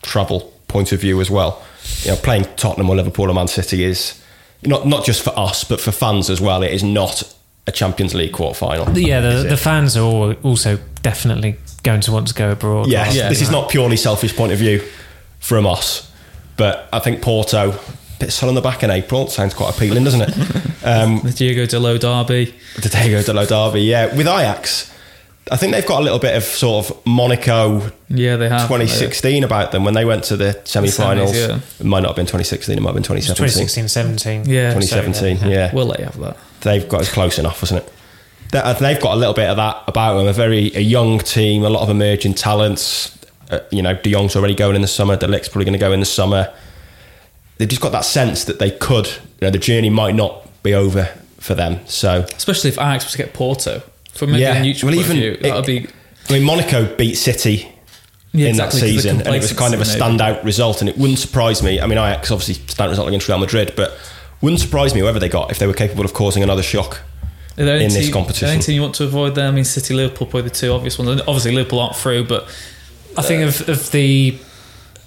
travel 0.02 0.52
point 0.68 0.92
of 0.92 1.00
view 1.00 1.20
as 1.20 1.30
well. 1.30 1.62
You 2.02 2.10
know, 2.12 2.16
playing 2.16 2.44
Tottenham 2.56 2.88
or 2.90 2.96
Liverpool 2.96 3.30
or 3.30 3.34
Man 3.34 3.48
City 3.48 3.84
is 3.84 4.19
not 4.64 4.86
not 4.86 5.04
just 5.04 5.22
for 5.22 5.32
us 5.38 5.64
but 5.64 5.80
for 5.80 5.92
fans 5.92 6.30
as 6.30 6.40
well. 6.40 6.62
It 6.62 6.72
is 6.72 6.82
not 6.82 7.22
a 7.66 7.72
Champions 7.72 8.14
League 8.14 8.32
quarter 8.32 8.58
final. 8.58 8.98
yeah, 8.98 9.20
the, 9.20 9.48
the 9.48 9.56
fans 9.56 9.96
are 9.96 10.34
also 10.42 10.78
definitely 11.02 11.56
going 11.82 12.00
to 12.02 12.12
want 12.12 12.28
to 12.28 12.34
go 12.34 12.52
abroad. 12.52 12.88
Yes, 12.88 13.14
Yeah, 13.14 13.28
this 13.28 13.42
is 13.42 13.50
not 13.50 13.70
purely 13.70 13.96
selfish 13.96 14.34
point 14.34 14.52
of 14.52 14.58
view 14.58 14.82
from 15.38 15.66
us, 15.66 16.10
but 16.56 16.88
I 16.92 16.98
think 16.98 17.22
Porto. 17.22 17.78
Bit 18.18 18.32
sun 18.32 18.50
on 18.50 18.54
the 18.54 18.60
back 18.60 18.82
in 18.82 18.90
April 18.90 19.28
sounds 19.28 19.54
quite 19.54 19.74
appealing, 19.74 20.04
doesn't 20.04 20.20
it? 20.22 20.34
Um, 20.82 21.20
the 21.20 21.32
Diogo 21.32 21.64
Dalot 21.66 22.00
derby? 22.00 22.54
the 22.80 22.88
Diogo 22.88 23.20
Dalot 23.20 23.48
Derby, 23.48 23.82
yeah. 23.82 24.06
With 24.16 24.26
Ajax, 24.26 24.90
I 25.52 25.56
think 25.56 25.72
they've 25.74 25.84
got 25.86 26.00
a 26.00 26.04
little 26.04 26.20
bit 26.20 26.36
of 26.36 26.44
sort 26.44 26.88
of 26.90 27.04
Monaco 27.06 27.80
Yeah, 28.08 28.36
they 28.36 28.48
have 28.48 28.68
2016 28.68 29.42
about 29.42 29.72
them 29.72 29.82
when 29.84 29.94
they 29.94 30.04
went 30.04 30.22
to 30.24 30.36
the 30.36 30.60
semi-finals. 30.64 31.34
yeah. 31.36 31.58
It 31.80 31.86
might 31.86 32.00
not 32.00 32.10
have 32.10 32.16
been 32.16 32.26
2016, 32.26 32.78
it 32.78 32.80
might 32.80 32.90
have 32.90 32.94
been 32.94 33.02
2017. 33.02 33.66
2016 33.66 33.88
17. 33.88 34.52
Yeah, 34.54 34.74
2017, 34.74 35.50
yeah. 35.50 35.74
We'll 35.74 35.86
let 35.86 35.98
you 35.98 36.04
have 36.06 36.18
that. 36.20 36.36
They've 36.60 36.88
got 36.88 37.00
it's 37.00 37.12
close 37.12 37.38
enough, 37.38 37.60
wasn't 37.62 37.82
it? 37.84 37.92
They- 38.52 38.58
uh, 38.58 38.72
They've 38.74 39.00
got 39.00 39.14
a 39.14 39.16
little 39.16 39.34
bit 39.34 39.48
of 39.48 39.56
that 39.56 39.82
about 39.88 40.18
them. 40.18 40.26
A 40.28 40.32
very 40.32 40.72
a 40.74 40.80
young 40.80 41.18
team, 41.18 41.64
a 41.64 41.70
lot 41.70 41.82
of 41.82 41.90
emerging 41.90 42.34
talents. 42.34 43.16
Uh, 43.50 43.58
you 43.72 43.82
know, 43.82 43.94
De 43.94 44.12
Jong's 44.12 44.36
already 44.36 44.54
going 44.54 44.76
in 44.76 44.82
the 44.82 44.88
summer. 44.88 45.16
De 45.16 45.26
Ligt's 45.26 45.48
probably 45.48 45.64
going 45.64 45.72
to 45.72 45.78
go 45.80 45.92
in 45.92 45.98
the 46.00 46.06
summer. 46.06 46.52
They've 47.58 47.68
just 47.68 47.80
got 47.82 47.90
that 47.92 48.04
sense 48.04 48.44
that 48.44 48.58
they 48.60 48.70
could. 48.70 49.06
You 49.40 49.46
know, 49.46 49.50
the 49.50 49.58
journey 49.58 49.90
might 49.90 50.14
not 50.14 50.46
be 50.62 50.74
over 50.74 51.08
for 51.38 51.54
them. 51.54 51.80
So 51.86 52.24
Especially 52.36 52.68
if 52.70 52.76
Ajax 52.78 53.04
was 53.04 53.12
to 53.12 53.18
get 53.18 53.32
Porto. 53.34 53.82
From 54.14 54.32
maybe 54.32 54.42
Yeah. 54.42 54.54
a 54.56 54.62
neutral 54.62 54.90
Well, 54.92 55.00
even 55.00 55.16
view, 55.16 55.36
it- 55.40 55.66
be 55.66 55.86
I 56.28 56.32
mean, 56.34 56.42
Monaco 56.44 56.84
beat 56.96 57.16
City 57.16 57.68
yeah, 58.32 58.44
in 58.46 58.50
exactly, 58.50 58.80
that 58.80 58.86
season, 58.86 59.22
and 59.22 59.34
it 59.34 59.40
was 59.40 59.52
kind 59.52 59.74
of 59.74 59.80
a 59.80 59.84
complacency, 59.84 59.98
maybe. 60.00 60.18
standout 60.22 60.44
result. 60.44 60.80
And 60.80 60.88
it 60.88 60.96
wouldn't 60.98 61.18
surprise 61.18 61.62
me. 61.62 61.80
I 61.80 61.86
mean, 61.86 61.98
Ajax 61.98 62.30
obviously 62.30 62.54
standout 62.66 62.90
result 62.90 63.08
against 63.08 63.28
Real 63.28 63.38
Madrid, 63.38 63.72
but 63.76 63.96
wouldn't 64.40 64.60
surprise 64.60 64.94
me 64.94 65.00
whoever 65.00 65.18
they 65.18 65.28
got 65.28 65.50
if 65.50 65.58
they 65.58 65.66
were 65.66 65.72
capable 65.74 66.04
of 66.04 66.12
causing 66.14 66.42
another 66.42 66.62
shock. 66.62 67.00
Are 67.58 67.64
there 67.64 67.74
any 67.76 67.86
in 67.86 67.92
this 67.92 68.04
team- 68.04 68.12
competition. 68.12 68.48
Any 68.48 68.62
team 68.62 68.74
you 68.76 68.82
want 68.82 68.94
to 68.96 69.04
avoid 69.04 69.34
there? 69.34 69.48
I 69.48 69.50
mean, 69.50 69.64
City, 69.64 69.92
Liverpool, 69.94 70.26
probably 70.28 70.48
the 70.48 70.54
two 70.54 70.72
obvious 70.72 70.98
ones. 70.98 71.10
And 71.10 71.20
Obviously, 71.22 71.52
Liverpool 71.52 71.80
aren't 71.80 71.96
through, 71.96 72.24
but 72.24 72.46
I 73.18 73.22
think 73.22 73.42
of, 73.42 73.68
of 73.68 73.90
the 73.90 74.36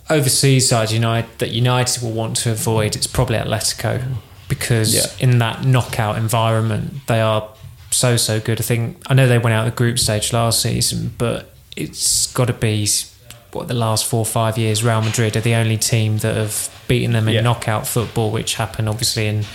overseas 0.10 0.68
side 0.68 0.92
United 0.92 1.30
that 1.40 1.52
United 1.52 2.04
will 2.04 2.12
want 2.12 2.36
to 2.38 2.52
avoid, 2.52 2.96
it's 2.96 3.08
probably 3.08 3.38
Atletico 3.38 4.02
because 4.50 4.94
Yeah. 4.94 5.06
in 5.20 5.40
that 5.40 5.64
knockout 5.66 6.18
environment 6.18 6.94
they 7.08 7.22
are 7.22 7.48
so 7.93 8.17
so 8.17 8.39
good. 8.39 8.60
I 8.60 8.63
think 8.63 8.97
I 9.08 9.13
know 9.13 9.27
they 9.27 9.38
went 9.38 9.53
out 9.53 9.65
of 9.67 9.73
the 9.73 9.77
group 9.77 9.99
stage 9.99 10.34
last 10.34 10.62
season, 10.62 11.13
but 11.17 11.51
it's 11.75 12.32
got 12.34 12.45
to 12.47 12.53
be 12.53 12.88
what 13.51 13.67
the 13.67 13.73
last 13.73 14.06
four 14.06 14.19
or 14.19 14.25
five 14.25 14.58
years. 14.58 14.84
Real 14.84 15.01
Madrid 15.01 15.36
are 15.38 15.41
the 15.41 15.56
only 15.56 15.77
team 15.77 16.17
that 16.19 16.36
have 16.36 16.69
beaten 16.88 17.12
them 17.13 17.27
in 17.27 17.36
Yeah. 17.36 17.41
knockout 17.41 17.88
football, 17.88 18.32
which 18.32 18.56
happened 18.56 18.89
obviously 18.89 19.27
in 19.27 19.45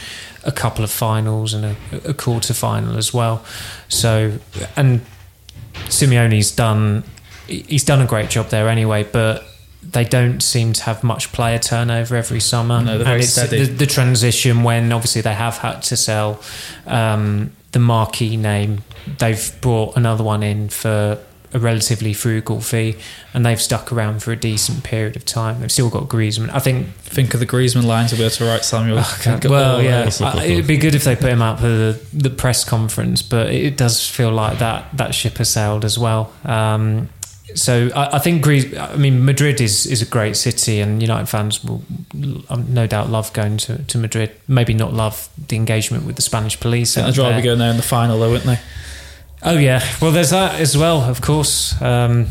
a 0.44 0.52
couple 0.52 0.84
of 0.84 0.90
finals 0.90 1.52
and 1.52 1.64
a, 1.64 1.76
a 2.10 2.14
quarter 2.14 2.54
final 2.54 2.96
as 2.96 3.12
well. 3.12 3.44
So 3.88 4.38
and 4.76 5.00
Simeone's 5.86 6.50
done 6.50 7.04
he's 7.46 7.84
done 7.84 8.00
a 8.02 8.06
great 8.06 8.28
job 8.30 8.48
there 8.48 8.68
anyway, 8.68 9.04
but 9.04 9.44
they 9.82 10.04
don't 10.04 10.42
seem 10.42 10.72
to 10.74 10.82
have 10.82 11.02
much 11.02 11.32
player 11.32 11.58
turnover 11.58 12.14
every 12.16 12.40
summer. 12.40 12.80
No, 12.82 12.96
they're 12.98 13.04
very 13.04 13.14
and 13.16 13.22
it's 13.24 13.32
steady. 13.32 13.64
the, 13.64 13.72
the 13.72 13.86
transition 13.86 14.62
when 14.62 14.92
obviously 14.92 15.22
they 15.22 15.32
have 15.34 15.58
had 15.58 15.80
to 15.84 15.96
sell 15.96 16.40
um, 16.86 17.52
the 17.72 17.78
marquee 17.78 18.36
name. 18.36 18.82
They've 19.18 19.52
brought 19.60 19.96
another 19.96 20.24
one 20.24 20.42
in 20.42 20.68
for 20.68 21.18
a 21.52 21.58
relatively 21.58 22.12
frugal 22.12 22.60
fee, 22.60 22.96
and 23.32 23.44
they've 23.44 23.60
stuck 23.60 23.90
around 23.90 24.22
for 24.22 24.32
a 24.32 24.36
decent 24.36 24.84
period 24.84 25.16
of 25.16 25.24
time. 25.24 25.60
They've 25.60 25.72
still 25.72 25.88
got 25.88 26.04
Griezmann. 26.08 26.50
I 26.50 26.58
think 26.58 26.88
think 26.96 27.32
of 27.32 27.40
the 27.40 27.46
Griezmann 27.46 27.84
lines 27.86 28.10
to 28.10 28.16
be 28.16 28.22
able 28.22 28.30
to 28.32 28.44
write 28.44 28.64
Samuel. 28.64 28.98
Of 28.98 29.44
well, 29.50 29.82
yeah. 29.82 30.10
I- 30.20 30.44
it'd 30.44 30.66
be 30.66 30.76
good 30.76 30.94
if 30.94 31.04
they 31.04 31.16
put 31.16 31.30
him 31.30 31.40
out 31.40 31.58
for 31.58 31.68
the, 31.68 32.00
the 32.12 32.30
press 32.30 32.64
conference, 32.64 33.22
but 33.22 33.48
it 33.48 33.76
does 33.78 34.06
feel 34.06 34.30
like 34.30 34.58
that 34.58 34.94
that 34.96 35.14
ship 35.14 35.38
has 35.38 35.48
sailed 35.48 35.84
as 35.86 35.98
well. 35.98 36.32
Um, 36.44 37.08
so 37.54 37.90
I, 37.94 38.16
I 38.16 38.18
think 38.18 38.42
Greece. 38.42 38.76
I 38.76 38.96
mean, 38.96 39.24
Madrid 39.24 39.60
is 39.60 39.86
is 39.86 40.02
a 40.02 40.06
great 40.06 40.36
city, 40.36 40.80
and 40.80 41.00
United 41.00 41.28
fans 41.28 41.64
will 41.64 41.82
um, 42.48 42.72
no 42.72 42.86
doubt 42.86 43.10
love 43.10 43.32
going 43.32 43.56
to, 43.58 43.82
to 43.84 43.98
Madrid. 43.98 44.32
Maybe 44.46 44.74
not 44.74 44.92
love 44.92 45.28
the 45.48 45.56
engagement 45.56 46.04
with 46.04 46.16
the 46.16 46.22
Spanish 46.22 46.58
police. 46.58 46.96
I 46.96 47.02
think 47.02 47.08
out 47.08 47.14
they'd 47.14 47.22
rather 47.22 47.32
there. 47.34 47.42
be 47.42 47.46
going 47.46 47.58
there 47.58 47.70
in 47.70 47.76
the 47.76 47.82
final, 47.82 48.18
though, 48.18 48.30
wouldn't 48.30 48.46
they? 48.46 48.60
Oh 49.40 49.56
yeah, 49.56 49.80
well 50.02 50.10
there's 50.10 50.30
that 50.30 50.60
as 50.60 50.76
well, 50.76 51.00
of 51.02 51.20
course. 51.20 51.80
Um, 51.80 52.26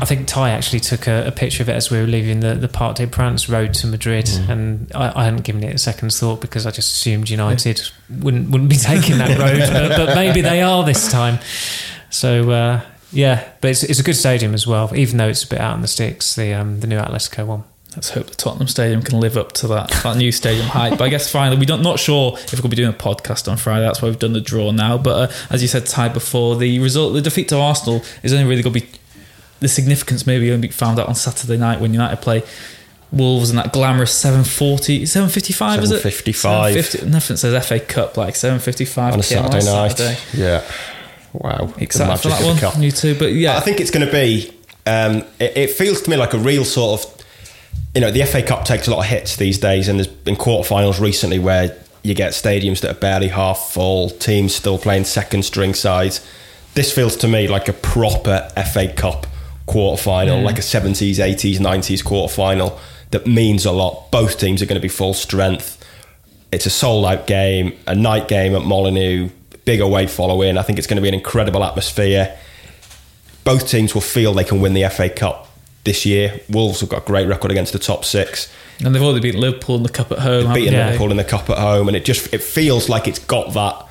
I 0.00 0.04
think 0.04 0.28
Ty 0.28 0.50
actually 0.50 0.78
took 0.78 1.08
a, 1.08 1.26
a 1.26 1.32
picture 1.32 1.60
of 1.60 1.68
it 1.68 1.72
as 1.72 1.90
we 1.90 1.98
were 1.98 2.06
leaving 2.06 2.38
the, 2.38 2.54
the 2.54 2.68
Parc 2.68 2.96
des 2.96 3.08
Princes 3.08 3.48
road 3.48 3.74
to 3.74 3.88
Madrid, 3.88 4.30
and 4.48 4.90
I, 4.94 5.22
I 5.22 5.24
hadn't 5.24 5.42
given 5.42 5.64
it 5.64 5.74
a 5.74 5.78
second 5.78 6.12
thought 6.12 6.40
because 6.40 6.64
I 6.64 6.70
just 6.70 6.92
assumed 6.92 7.28
United 7.28 7.90
wouldn't 8.08 8.50
wouldn't 8.50 8.70
be 8.70 8.76
taking 8.76 9.18
that 9.18 9.38
road, 9.38 9.58
but, 9.72 10.06
but 10.06 10.14
maybe 10.14 10.40
they 10.40 10.62
are 10.62 10.84
this 10.84 11.10
time. 11.10 11.40
So 12.10 12.50
uh, 12.52 12.80
yeah, 13.12 13.52
but 13.60 13.70
it's, 13.70 13.82
it's 13.82 14.00
a 14.00 14.02
good 14.02 14.16
stadium 14.16 14.54
as 14.54 14.66
well, 14.66 14.94
even 14.94 15.18
though 15.18 15.28
it's 15.28 15.44
a 15.44 15.48
bit 15.48 15.60
out 15.60 15.76
in 15.76 15.82
the 15.82 15.88
sticks. 15.88 16.34
The 16.34 16.54
um, 16.54 16.80
the 16.80 16.86
new 16.86 16.98
Atletico 16.98 17.46
one. 17.46 17.64
Let's 17.94 18.08
hope 18.08 18.26
the 18.28 18.34
Tottenham 18.34 18.68
Stadium 18.68 19.02
can 19.02 19.20
live 19.20 19.36
up 19.36 19.52
to 19.52 19.68
that, 19.68 19.90
that 20.02 20.16
new 20.16 20.32
stadium 20.32 20.66
hype. 20.66 20.96
But 20.96 21.04
I 21.04 21.08
guess 21.10 21.30
finally, 21.30 21.58
we're 21.58 21.66
not, 21.66 21.82
not 21.82 21.98
sure 21.98 22.32
if 22.38 22.50
we're 22.54 22.62
going 22.62 22.70
to 22.70 22.76
be 22.76 22.76
doing 22.76 22.94
a 22.94 22.96
podcast 22.96 23.50
on 23.50 23.58
Friday. 23.58 23.84
That's 23.84 24.00
why 24.00 24.08
we've 24.08 24.18
done 24.18 24.32
the 24.32 24.40
draw 24.40 24.70
now. 24.70 24.96
But 24.96 25.30
uh, 25.30 25.34
as 25.50 25.60
you 25.60 25.68
said, 25.68 25.84
Ty, 25.84 26.08
before, 26.08 26.56
the 26.56 26.78
result, 26.78 27.12
the 27.12 27.20
defeat 27.20 27.48
to 27.48 27.58
Arsenal 27.58 28.02
is 28.22 28.32
only 28.32 28.46
really 28.46 28.62
going 28.62 28.72
to 28.72 28.80
be 28.80 28.88
the 29.60 29.68
significance 29.68 30.26
maybe 30.26 30.50
only 30.50 30.68
be 30.68 30.72
found 30.72 30.98
out 30.98 31.06
on 31.08 31.14
Saturday 31.14 31.56
night 31.56 31.80
when 31.80 31.92
United 31.92 32.16
play 32.20 32.42
Wolves 33.12 33.50
in 33.50 33.56
that 33.56 33.72
glamorous 33.72 34.12
740, 34.12 35.04
755 35.04 35.82
is 35.84 35.90
it? 35.90 36.02
7:55. 36.02 36.74
7:50 36.74 37.06
Nothing 37.08 37.36
says 37.36 37.66
FA 37.66 37.78
Cup 37.78 38.16
like 38.16 38.34
755 38.34 39.12
on 39.12 39.20
a 39.20 39.22
Saturday 39.22 39.64
night. 39.64 39.88
Saturday. 39.88 40.18
Yeah. 40.32 40.64
Wow. 41.32 41.66
The 41.66 41.82
Excited 41.82 42.20
for 42.20 42.28
that 42.28 42.44
one? 42.44 42.56
cup. 42.56 42.78
You 42.78 42.90
too. 42.90 43.16
But 43.18 43.32
yeah, 43.32 43.56
I 43.56 43.60
think 43.60 43.80
it's 43.80 43.90
going 43.90 44.06
to 44.06 44.12
be. 44.12 44.52
Um, 44.86 45.24
it, 45.38 45.56
it 45.56 45.70
feels 45.70 46.02
to 46.02 46.10
me 46.10 46.16
like 46.16 46.34
a 46.34 46.38
real 46.38 46.64
sort 46.64 47.02
of. 47.02 47.24
You 47.94 48.00
know, 48.00 48.10
the 48.10 48.24
FA 48.24 48.42
Cup 48.42 48.64
takes 48.64 48.86
a 48.86 48.90
lot 48.90 49.00
of 49.00 49.06
hits 49.06 49.36
these 49.36 49.58
days, 49.58 49.88
and 49.88 49.98
there's 49.98 50.08
been 50.08 50.36
quarterfinals 50.36 50.98
recently 50.98 51.38
where 51.38 51.76
you 52.02 52.14
get 52.14 52.32
stadiums 52.32 52.80
that 52.80 52.90
are 52.90 52.98
barely 52.98 53.28
half 53.28 53.70
full, 53.70 54.08
teams 54.08 54.54
still 54.54 54.78
playing 54.78 55.04
second 55.04 55.44
string 55.44 55.74
sides. 55.74 56.26
This 56.74 56.92
feels 56.92 57.16
to 57.18 57.28
me 57.28 57.48
like 57.48 57.68
a 57.68 57.74
proper 57.74 58.48
FA 58.72 58.88
Cup 58.88 59.26
quarterfinal, 59.66 60.42
like 60.42 60.58
a 60.58 60.62
70s, 60.62 61.16
80s, 61.16 61.58
90s 61.58 62.02
quarterfinal 62.02 62.78
that 63.12 63.26
means 63.26 63.64
a 63.64 63.72
lot. 63.72 64.10
Both 64.10 64.38
teams 64.38 64.60
are 64.60 64.66
going 64.66 64.80
to 64.80 64.82
be 64.82 64.88
full 64.88 65.14
strength. 65.14 65.78
It's 66.50 66.66
a 66.66 66.70
sold 66.70 67.06
out 67.06 67.26
game, 67.26 67.78
a 67.86 67.94
night 67.94 68.26
game 68.26 68.54
at 68.54 68.62
Molineux, 68.62 69.28
big 69.64 69.80
away 69.80 70.06
following. 70.06 70.58
I 70.58 70.62
think 70.62 70.78
it's 70.78 70.86
going 70.86 70.96
to 70.96 71.02
be 71.02 71.08
an 71.08 71.14
incredible 71.14 71.64
atmosphere. 71.64 72.36
Both 73.44 73.68
teams 73.68 73.94
will 73.94 74.00
feel 74.02 74.32
they 74.34 74.44
can 74.44 74.60
win 74.60 74.74
the 74.74 74.88
FA 74.88 75.08
Cup 75.10 75.48
this 75.84 76.06
year. 76.06 76.40
Wolves 76.48 76.80
have 76.80 76.88
got 76.88 77.02
a 77.02 77.06
great 77.06 77.26
record 77.26 77.50
against 77.50 77.72
the 77.72 77.78
top 77.78 78.04
six. 78.04 78.52
and 78.84 78.94
they've 78.94 79.02
already 79.02 79.20
beaten 79.20 79.40
Liverpool 79.40 79.76
in 79.76 79.82
the 79.82 79.88
cup 79.88 80.12
at 80.12 80.18
home. 80.20 80.52
Beating 80.54 80.72
they? 80.72 80.84
Liverpool 80.84 81.10
in 81.10 81.16
the 81.16 81.24
cup 81.24 81.50
at 81.50 81.58
home, 81.58 81.88
and 81.88 81.96
it 81.96 82.04
just 82.04 82.32
it 82.32 82.42
feels 82.42 82.88
like 82.88 83.08
it's 83.08 83.18
got 83.18 83.52
that. 83.54 83.88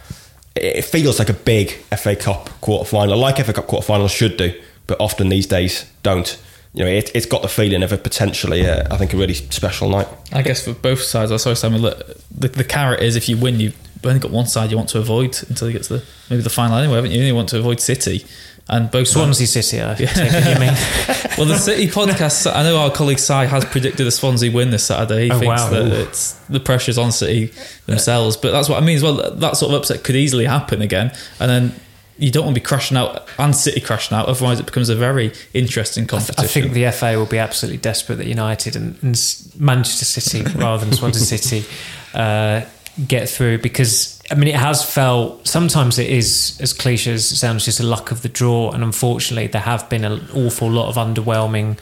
It 0.56 0.84
feels 0.84 1.18
like 1.20 1.30
a 1.30 1.34
big 1.34 1.72
FA 1.98 2.16
Cup 2.16 2.50
quarter 2.62 2.86
final, 2.90 3.18
like 3.18 3.44
FA 3.46 3.54
Cup 3.54 3.68
quarter 3.68 3.86
finals 3.86 4.12
should 4.12 4.36
do, 4.38 4.54
but 4.88 5.00
often 5.00 5.30
these 5.30 5.48
days 5.48 5.90
don't. 6.04 6.42
You 6.74 6.86
know, 6.86 6.90
it, 6.90 7.12
it's 7.14 7.26
got 7.26 7.42
the 7.42 7.50
feeling 7.50 7.84
of 7.84 7.92
a 7.92 7.98
potentially, 7.98 8.66
uh, 8.66 8.88
I 8.90 8.98
think, 8.98 9.14
a 9.14 9.18
really 9.18 9.34
special 9.34 9.90
night. 9.90 10.08
I 10.32 10.42
guess 10.42 10.64
for 10.64 10.74
both 10.74 11.02
sides, 11.02 11.30
I'm 11.30 11.38
sorry, 11.38 11.58
Simon. 11.58 11.82
Look, 11.82 11.98
the, 12.32 12.48
the 12.48 12.64
carrot 12.64 13.02
is 13.02 13.18
if 13.18 13.28
you 13.28 13.38
win, 13.38 13.60
you 13.60 13.74
only 14.10 14.20
got 14.20 14.32
one 14.32 14.46
side 14.48 14.72
you 14.72 14.78
want 14.78 14.90
to 14.90 15.00
avoid 15.00 15.38
until 15.50 15.68
you 15.68 15.74
get 15.74 15.84
to 15.84 15.98
the 15.98 16.04
maybe 16.30 16.42
the 16.42 16.50
final 16.50 16.78
anyway, 16.78 16.96
haven't 16.96 17.12
you? 17.12 17.22
You 17.24 17.36
want 17.36 17.50
to 17.50 17.60
avoid 17.60 17.80
City. 17.80 18.26
And 18.70 18.90
both 18.90 19.08
Swansea 19.10 19.48
City, 19.48 19.82
I 19.82 19.94
it 20.00 20.00
you 20.00 20.60
mean. 20.60 20.74
well, 21.38 21.48
the 21.48 21.58
City 21.58 21.88
podcast. 21.88 22.50
I 22.54 22.64
know 22.64 22.78
our 22.78 22.92
colleague 22.92 23.20
Sai 23.20 23.46
has 23.46 23.66
predicted 23.66 24.08
a 24.08 24.12
Swansea 24.12 24.52
win 24.52 24.70
this 24.70 24.86
Saturday. 24.86 25.26
He 25.26 25.32
Oh, 25.32 25.40
thinks 25.40 25.62
wow. 25.64 25.70
that 25.72 25.92
it's 26.08 26.34
the 26.48 26.60
pressure's 26.60 26.98
on 26.98 27.12
City 27.12 27.52
themselves, 27.88 28.38
but 28.38 28.52
that's 28.52 28.70
what 28.70 28.82
I 28.82 28.86
mean 28.86 28.96
as 28.96 29.04
well. 29.04 29.32
That 29.32 29.58
sort 29.58 29.74
of 29.74 29.80
upset 29.82 30.04
could 30.04 30.16
easily 30.16 30.46
happen 30.46 30.82
again, 30.82 31.12
and 31.40 31.50
then 31.50 31.76
you 32.18 32.30
don't 32.32 32.46
want 32.46 32.56
to 32.56 32.62
be 32.62 32.66
crashing 32.66 32.96
out 32.98 33.28
and 33.40 33.54
City 33.56 33.82
crashing 33.82 34.16
out. 34.16 34.28
Otherwise, 34.28 34.60
it 34.60 34.68
becomes 34.68 34.90
a 34.90 34.96
very 34.96 35.34
interesting 35.54 36.06
competition. 36.06 36.36
I 36.38 36.44
competition. 36.44 36.72
think 36.72 36.74
the 36.74 36.92
FA 36.92 37.18
will 37.18 37.26
be 37.26 37.40
absolutely 37.40 37.80
desperate 37.80 38.18
that 38.18 38.28
United 38.28 38.76
and, 38.76 38.96
and 39.02 39.20
Manchester 39.58 40.06
City, 40.06 40.44
rather 40.58 40.86
than 40.86 40.94
Swansea 40.94 41.38
City, 41.38 41.68
uh, 42.14 42.62
get 43.08 43.30
through 43.30 43.60
because 43.60 44.22
I 44.30 44.36
mean 44.36 44.48
it 44.48 44.56
has 44.56 44.84
felt 44.84 45.48
sometimes 45.48 45.98
it 46.00 46.10
is 46.10 46.58
as 46.62 46.74
cliche 46.74 47.14
as 47.14 47.32
it 47.32 47.36
sounds 47.36 47.66
just 47.66 47.80
a 47.80 47.84
luck 47.84 48.12
of 48.12 48.22
the 48.22 48.30
draw, 48.30 48.72
and 48.72 48.84
unfortunately 48.84 49.48
there 49.48 49.62
have 49.62 49.90
been 49.90 50.06
an 50.06 50.28
awful 50.34 50.70
lot 50.70 50.90
of 50.90 50.96
underwhelming 50.96 51.78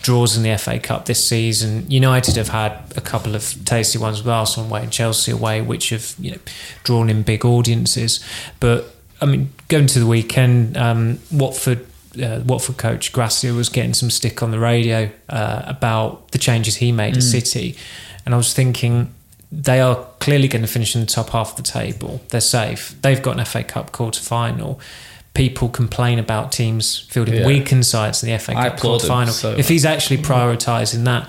draws 0.00 0.36
in 0.36 0.44
the 0.44 0.56
FA 0.58 0.78
Cup 0.78 1.06
this 1.06 1.26
season. 1.26 1.90
United 1.90 2.36
have 2.36 2.48
had 2.48 2.72
a 2.96 3.00
couple 3.00 3.34
of 3.34 3.64
tasty 3.64 3.98
ones 3.98 4.18
with 4.18 4.28
Arsenal 4.28 4.68
away 4.68 4.82
and 4.82 4.92
Chelsea 4.92 5.32
away, 5.32 5.60
which 5.60 5.90
have 5.90 6.14
you 6.18 6.32
know 6.32 6.38
drawn 6.84 7.10
in 7.10 7.22
big 7.22 7.44
audiences, 7.44 8.24
but. 8.60 8.94
I 9.20 9.26
mean, 9.26 9.52
going 9.66 9.88
to 9.88 9.98
the 9.98 10.06
weekend, 10.06 10.76
um, 10.76 11.18
Watford 11.32 11.84
uh, 12.22 12.40
Watford 12.46 12.76
coach 12.76 13.12
Gracia 13.12 13.52
was 13.52 13.68
getting 13.68 13.92
some 13.92 14.10
stick 14.10 14.44
on 14.44 14.52
the 14.52 14.60
radio 14.60 15.10
uh, 15.28 15.62
about 15.66 16.30
the 16.30 16.38
changes 16.38 16.76
he 16.76 16.92
made 16.92 17.16
at 17.16 17.24
City, 17.24 17.76
and 18.24 18.32
I 18.32 18.36
was 18.36 18.54
thinking 18.54 19.12
they 19.50 19.80
are 19.80 20.06
clearly 20.20 20.46
going 20.48 20.62
to 20.62 20.68
finish 20.68 20.94
in 20.94 21.00
the 21.00 21.06
top 21.06 21.30
half 21.30 21.50
of 21.50 21.56
the 21.56 21.62
table. 21.62 22.20
They're 22.28 22.40
safe. 22.40 22.94
They've 23.00 23.22
got 23.22 23.38
an 23.38 23.44
FA 23.46 23.64
Cup 23.64 23.92
quarter 23.92 24.20
final. 24.20 24.78
People 25.34 25.68
complain 25.68 26.18
about 26.18 26.52
teams 26.52 26.98
fielding 27.10 27.34
Yeah. 27.36 27.46
weakened 27.46 27.86
sides 27.86 28.22
in 28.22 28.28
the 28.28 28.34
FA 28.38 28.52
Cup 28.54 28.78
quarter 28.80 29.06
final. 29.06 29.32
so 29.32 29.52
if 29.56 29.68
he's 29.68 29.84
actually 29.84 30.18
prioritising 30.18 31.04
that, 31.04 31.28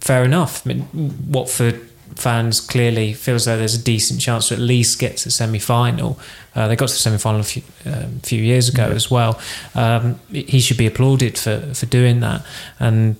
fair 0.00 0.24
enough. 0.24 0.66
I 0.66 0.68
mean, 0.74 0.88
Watford 1.28 1.80
fans 2.16 2.60
clearly 2.60 3.12
feel 3.12 3.34
as 3.36 3.44
though 3.44 3.56
there's 3.56 3.74
a 3.74 3.82
decent 3.82 4.20
chance 4.20 4.48
to 4.48 4.54
at 4.54 4.60
least 4.60 4.98
get 4.98 5.18
to 5.18 5.24
the 5.24 5.30
semi-final. 5.30 6.18
Uh, 6.56 6.66
they 6.66 6.74
got 6.74 6.88
to 6.88 6.94
the 6.94 6.98
semi-final 6.98 7.40
a 7.40 7.44
few, 7.44 7.62
um, 7.86 8.18
few 8.20 8.42
years 8.42 8.68
ago 8.68 8.84
as 8.84 9.10
well. 9.10 9.38
Um, 9.74 10.18
he 10.32 10.58
should 10.60 10.78
be 10.78 10.86
applauded 10.86 11.38
for, 11.38 11.60
for 11.74 11.86
doing 11.86 12.20
that. 12.20 12.44
And 12.80 13.16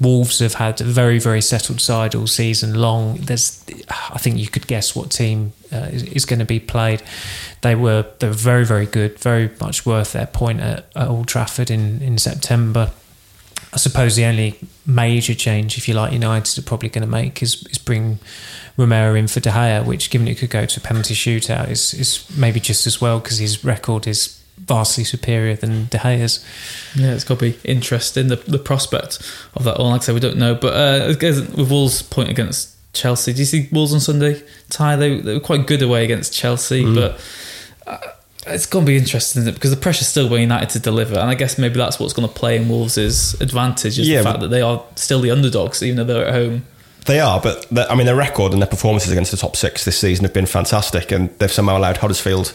Wolves 0.00 0.40
have 0.40 0.54
had 0.54 0.80
a 0.80 0.84
very, 0.84 1.18
very 1.18 1.40
settled 1.40 1.80
side 1.80 2.14
all 2.14 2.26
season 2.26 2.74
long. 2.74 3.16
There's, 3.16 3.64
I 3.88 4.18
think 4.18 4.38
you 4.38 4.48
could 4.48 4.66
guess 4.66 4.94
what 4.94 5.10
team 5.10 5.52
uh, 5.72 5.88
is, 5.90 6.02
is 6.04 6.24
going 6.24 6.40
to 6.40 6.44
be 6.44 6.60
played. 6.60 7.02
They 7.62 7.74
were 7.74 8.04
they 8.18 8.28
were 8.28 8.34
very, 8.34 8.64
very 8.64 8.86
good, 8.86 9.18
very 9.18 9.50
much 9.60 9.86
worth 9.86 10.12
their 10.12 10.26
point 10.26 10.60
at, 10.60 10.86
at 10.94 11.08
Old 11.08 11.28
Trafford 11.28 11.70
in, 11.70 12.02
in 12.02 12.18
September. 12.18 12.90
I 13.72 13.78
suppose 13.78 14.16
the 14.16 14.24
only 14.24 14.58
major 14.86 15.34
change, 15.34 15.76
if 15.76 15.88
you 15.88 15.94
like, 15.94 16.12
United 16.12 16.58
are 16.58 16.62
probably 16.62 16.88
going 16.88 17.04
to 17.04 17.10
make 17.10 17.42
is, 17.42 17.66
is 17.66 17.78
bring 17.78 18.18
Romero 18.76 19.14
in 19.14 19.28
for 19.28 19.40
De 19.40 19.50
Gea, 19.50 19.84
which, 19.84 20.08
given 20.10 20.28
it 20.28 20.38
could 20.38 20.50
go 20.50 20.64
to 20.64 20.80
a 20.80 20.82
penalty 20.82 21.14
shootout, 21.14 21.68
is, 21.70 21.92
is 21.92 22.24
maybe 22.36 22.60
just 22.60 22.86
as 22.86 23.00
well 23.00 23.18
because 23.18 23.38
his 23.38 23.64
record 23.64 24.06
is 24.06 24.35
vastly 24.58 25.04
superior 25.04 25.54
than 25.56 25.86
De 25.86 25.98
Gea's. 25.98 26.44
Yeah, 26.94 27.12
it's 27.14 27.24
got 27.24 27.38
to 27.38 27.50
be 27.52 27.58
interesting. 27.64 28.28
The 28.28 28.36
the 28.36 28.58
prospect 28.58 29.18
of 29.54 29.64
that 29.64 29.76
all, 29.76 29.90
like 29.90 30.02
I 30.02 30.04
say, 30.04 30.12
we 30.12 30.20
don't 30.20 30.36
know. 30.38 30.54
But 30.54 30.74
uh, 30.74 31.14
with 31.20 31.70
Wolves' 31.70 32.02
point 32.02 32.30
against 32.30 32.74
Chelsea, 32.92 33.32
do 33.32 33.40
you 33.40 33.44
see 33.44 33.68
Wolves 33.72 33.92
on 33.94 34.00
Sunday? 34.00 34.42
Ty, 34.70 34.96
they, 34.96 35.20
they 35.20 35.34
were 35.34 35.40
quite 35.40 35.66
good 35.66 35.82
away 35.82 36.04
against 36.04 36.32
Chelsea, 36.32 36.82
Mm. 36.82 36.94
but 36.94 37.20
uh, 37.86 37.98
it's 38.46 38.64
going 38.66 38.84
to 38.84 38.90
be 38.90 38.96
interesting 38.96 39.42
isn't 39.42 39.50
it? 39.52 39.54
because 39.54 39.70
the 39.70 39.76
pressure's 39.76 40.06
still 40.08 40.32
on 40.32 40.40
United 40.40 40.70
to 40.70 40.78
deliver, 40.78 41.18
and 41.18 41.28
I 41.28 41.34
guess 41.34 41.58
maybe 41.58 41.74
that's 41.76 41.98
what's 42.00 42.12
going 42.14 42.26
to 42.28 42.34
play 42.34 42.56
in 42.56 42.68
Wolves' 42.68 43.34
advantage 43.40 43.98
is 43.98 44.08
Yeah, 44.08 44.18
the 44.18 44.24
fact 44.24 44.40
that 44.40 44.48
they 44.48 44.62
are 44.62 44.82
still 44.94 45.20
the 45.20 45.30
underdogs, 45.30 45.82
even 45.82 45.96
though 45.96 46.04
they're 46.04 46.26
at 46.26 46.32
home. 46.34 46.64
They 47.06 47.20
are, 47.20 47.40
but 47.40 47.66
I 47.90 47.94
mean, 47.94 48.06
their 48.06 48.16
record 48.16 48.52
and 48.52 48.60
their 48.62 48.68
performances 48.68 49.12
against 49.12 49.30
the 49.30 49.36
top 49.36 49.54
six 49.56 49.84
this 49.84 49.98
season 49.98 50.24
have 50.24 50.32
been 50.32 50.46
fantastic, 50.46 51.12
and 51.12 51.28
they've 51.38 51.52
somehow 51.52 51.76
allowed 51.76 51.98
Huddersfield 51.98 52.52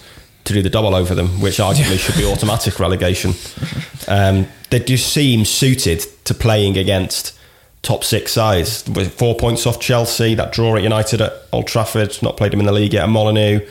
to 0.51 0.59
do 0.59 0.63
the 0.63 0.69
double 0.69 0.95
over 0.95 1.15
them, 1.15 1.41
which 1.41 1.57
arguably 1.57 1.97
should 1.97 2.15
be 2.15 2.25
automatic 2.25 2.79
relegation. 2.79 3.33
Um, 4.07 4.47
they 4.69 4.79
do 4.79 4.97
seem 4.97 5.45
suited 5.45 6.05
to 6.25 6.33
playing 6.33 6.77
against 6.77 7.37
top 7.81 8.03
six 8.03 8.31
sides. 8.31 8.87
With 8.89 9.13
four 9.13 9.35
points 9.35 9.65
off 9.65 9.79
Chelsea, 9.79 10.35
that 10.35 10.51
draw 10.51 10.75
at 10.75 10.83
United 10.83 11.21
at 11.21 11.33
Old 11.51 11.67
Trafford, 11.67 12.17
not 12.21 12.37
played 12.37 12.51
them 12.51 12.59
in 12.59 12.65
the 12.65 12.71
league 12.71 12.93
yet. 12.93 13.03
at 13.03 13.09
Molineux, 13.09 13.61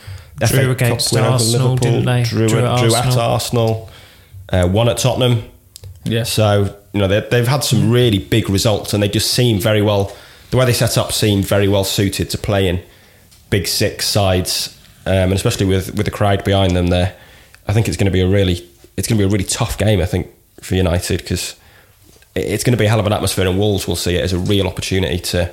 Drew 0.48 0.70
against 0.70 1.16
Arsenal, 1.16 1.76
didn't 1.76 2.06
they? 2.06 2.22
Drew, 2.22 2.48
Drew 2.48 2.60
drew, 2.60 2.66
at 2.66 2.82
at 2.82 3.16
Arsenal. 3.16 3.20
Arsenal, 3.20 3.90
uh, 4.48 4.68
one 4.68 4.88
at 4.88 4.98
Tottenham. 4.98 5.44
Yeah. 6.04 6.22
So 6.22 6.76
you 6.92 7.00
know 7.00 7.08
they, 7.08 7.20
they've 7.30 7.46
had 7.46 7.62
some 7.62 7.90
really 7.90 8.18
big 8.18 8.48
results, 8.48 8.94
and 8.94 9.02
they 9.02 9.08
just 9.08 9.32
seem 9.32 9.58
very 9.60 9.82
well. 9.82 10.16
The 10.50 10.56
way 10.56 10.64
they 10.64 10.72
set 10.72 10.98
up 10.98 11.12
seemed 11.12 11.44
very 11.44 11.68
well 11.68 11.84
suited 11.84 12.30
to 12.30 12.38
playing 12.38 12.80
big 13.50 13.66
six 13.66 14.06
sides, 14.06 14.78
um, 15.06 15.14
and 15.14 15.32
especially 15.32 15.66
with 15.66 15.94
with 15.94 16.06
the 16.06 16.12
crowd 16.12 16.44
behind 16.44 16.76
them. 16.76 16.88
There, 16.88 17.14
I 17.66 17.72
think 17.72 17.88
it's 17.88 17.96
going 17.96 18.06
to 18.06 18.12
be 18.12 18.20
a 18.20 18.28
really 18.28 18.68
it's 18.96 19.08
going 19.08 19.18
to 19.18 19.24
be 19.26 19.28
a 19.28 19.32
really 19.32 19.44
tough 19.44 19.78
game. 19.78 20.00
I 20.00 20.06
think 20.06 20.28
for 20.60 20.74
United 20.74 21.18
because 21.18 21.56
it's 22.34 22.64
going 22.64 22.72
to 22.72 22.78
be 22.78 22.86
a 22.86 22.88
hell 22.88 23.00
of 23.00 23.06
an 23.06 23.12
atmosphere, 23.12 23.46
and 23.46 23.58
Wolves 23.58 23.88
will 23.88 23.96
see 23.96 24.16
it 24.16 24.22
as 24.22 24.32
a 24.32 24.38
real 24.38 24.66
opportunity 24.66 25.18
to 25.18 25.52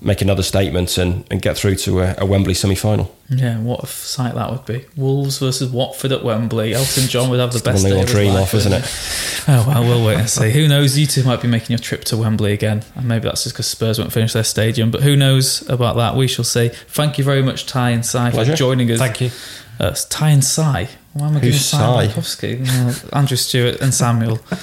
make 0.00 0.22
another 0.22 0.42
statement 0.42 0.96
and, 0.98 1.24
and 1.30 1.42
get 1.42 1.56
through 1.56 1.76
to 1.76 2.00
a, 2.00 2.14
a 2.18 2.26
Wembley 2.26 2.54
semi 2.54 2.74
final. 2.74 3.14
Yeah, 3.28 3.60
what 3.60 3.84
a 3.84 3.86
sight 3.86 4.34
that 4.34 4.50
would 4.50 4.66
be. 4.66 4.86
Wolves 4.96 5.38
versus 5.38 5.70
Watford 5.70 6.10
at 6.12 6.24
Wembley. 6.24 6.74
Elton 6.74 7.04
John 7.04 7.30
would 7.30 7.38
have 7.38 7.52
the 7.52 7.60
best 7.60 7.84
day 7.84 7.92
of 7.92 7.98
his 7.98 8.10
dream 8.10 8.34
life, 8.34 8.52
of, 8.52 8.60
isn't 8.60 8.72
it? 8.72 8.84
Oh 9.48 9.64
well, 9.68 9.82
we'll 9.82 10.04
wait 10.04 10.18
and 10.18 10.28
see. 10.28 10.50
Who 10.50 10.66
knows? 10.66 10.98
You 10.98 11.06
two 11.06 11.22
might 11.22 11.40
be 11.40 11.48
making 11.48 11.70
your 11.70 11.78
trip 11.78 12.04
to 12.04 12.16
Wembley 12.16 12.52
again, 12.52 12.82
and 12.94 13.06
maybe 13.06 13.24
that's 13.24 13.44
just 13.44 13.54
because 13.54 13.66
Spurs 13.66 13.98
won't 13.98 14.12
finish 14.12 14.32
their 14.32 14.44
stadium. 14.44 14.90
But 14.90 15.02
who 15.02 15.16
knows 15.16 15.68
about 15.68 15.96
that? 15.96 16.16
We 16.16 16.26
shall 16.26 16.44
see. 16.44 16.68
Thank 16.68 17.18
you 17.18 17.24
very 17.24 17.42
much, 17.42 17.66
Ty 17.66 17.90
and 17.90 18.04
Si, 18.04 18.30
for 18.30 18.44
joining 18.44 18.90
us. 18.90 18.98
Thank 18.98 19.20
you. 19.20 19.30
Uh, 19.78 19.94
Ty 20.08 20.30
and 20.30 20.44
Si. 20.44 20.88
Why 21.12 21.26
am 21.26 21.32
I 21.36 21.40
giving 21.40 21.50
Who's 21.52 21.64
Si 21.66 21.76
Si? 21.76 21.82
Bajkowski? 21.82 23.12
Uh, 23.12 23.16
Andrew 23.16 23.36
Stewart 23.36 23.80
and 23.80 23.92
Samuel. 23.92 24.38
oh 24.50 24.56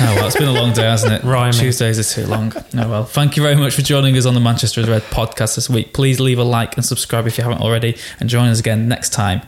well, 0.00 0.26
it's 0.26 0.36
been 0.36 0.48
a 0.48 0.52
long 0.52 0.72
day, 0.72 0.82
hasn't 0.82 1.12
it? 1.12 1.22
Rhyming. 1.22 1.52
Tuesdays 1.52 1.98
are 2.00 2.22
too 2.22 2.28
long. 2.28 2.52
Oh 2.56 2.88
well. 2.88 3.04
Thank 3.04 3.36
you 3.36 3.42
very 3.42 3.54
much 3.54 3.74
for 3.74 3.82
joining 3.82 4.16
us 4.16 4.26
on 4.26 4.34
the 4.34 4.40
Manchester 4.40 4.82
Red 4.82 5.02
podcast 5.02 5.54
this 5.54 5.70
week. 5.70 5.94
Please 5.94 6.18
leave 6.18 6.38
a 6.38 6.44
like 6.44 6.76
and 6.76 6.84
subscribe 6.84 7.26
if 7.28 7.38
you 7.38 7.44
haven't 7.44 7.60
already, 7.60 7.96
and 8.18 8.28
join 8.28 8.48
us 8.48 8.58
again 8.58 8.88
next 8.88 9.10
time 9.12 9.42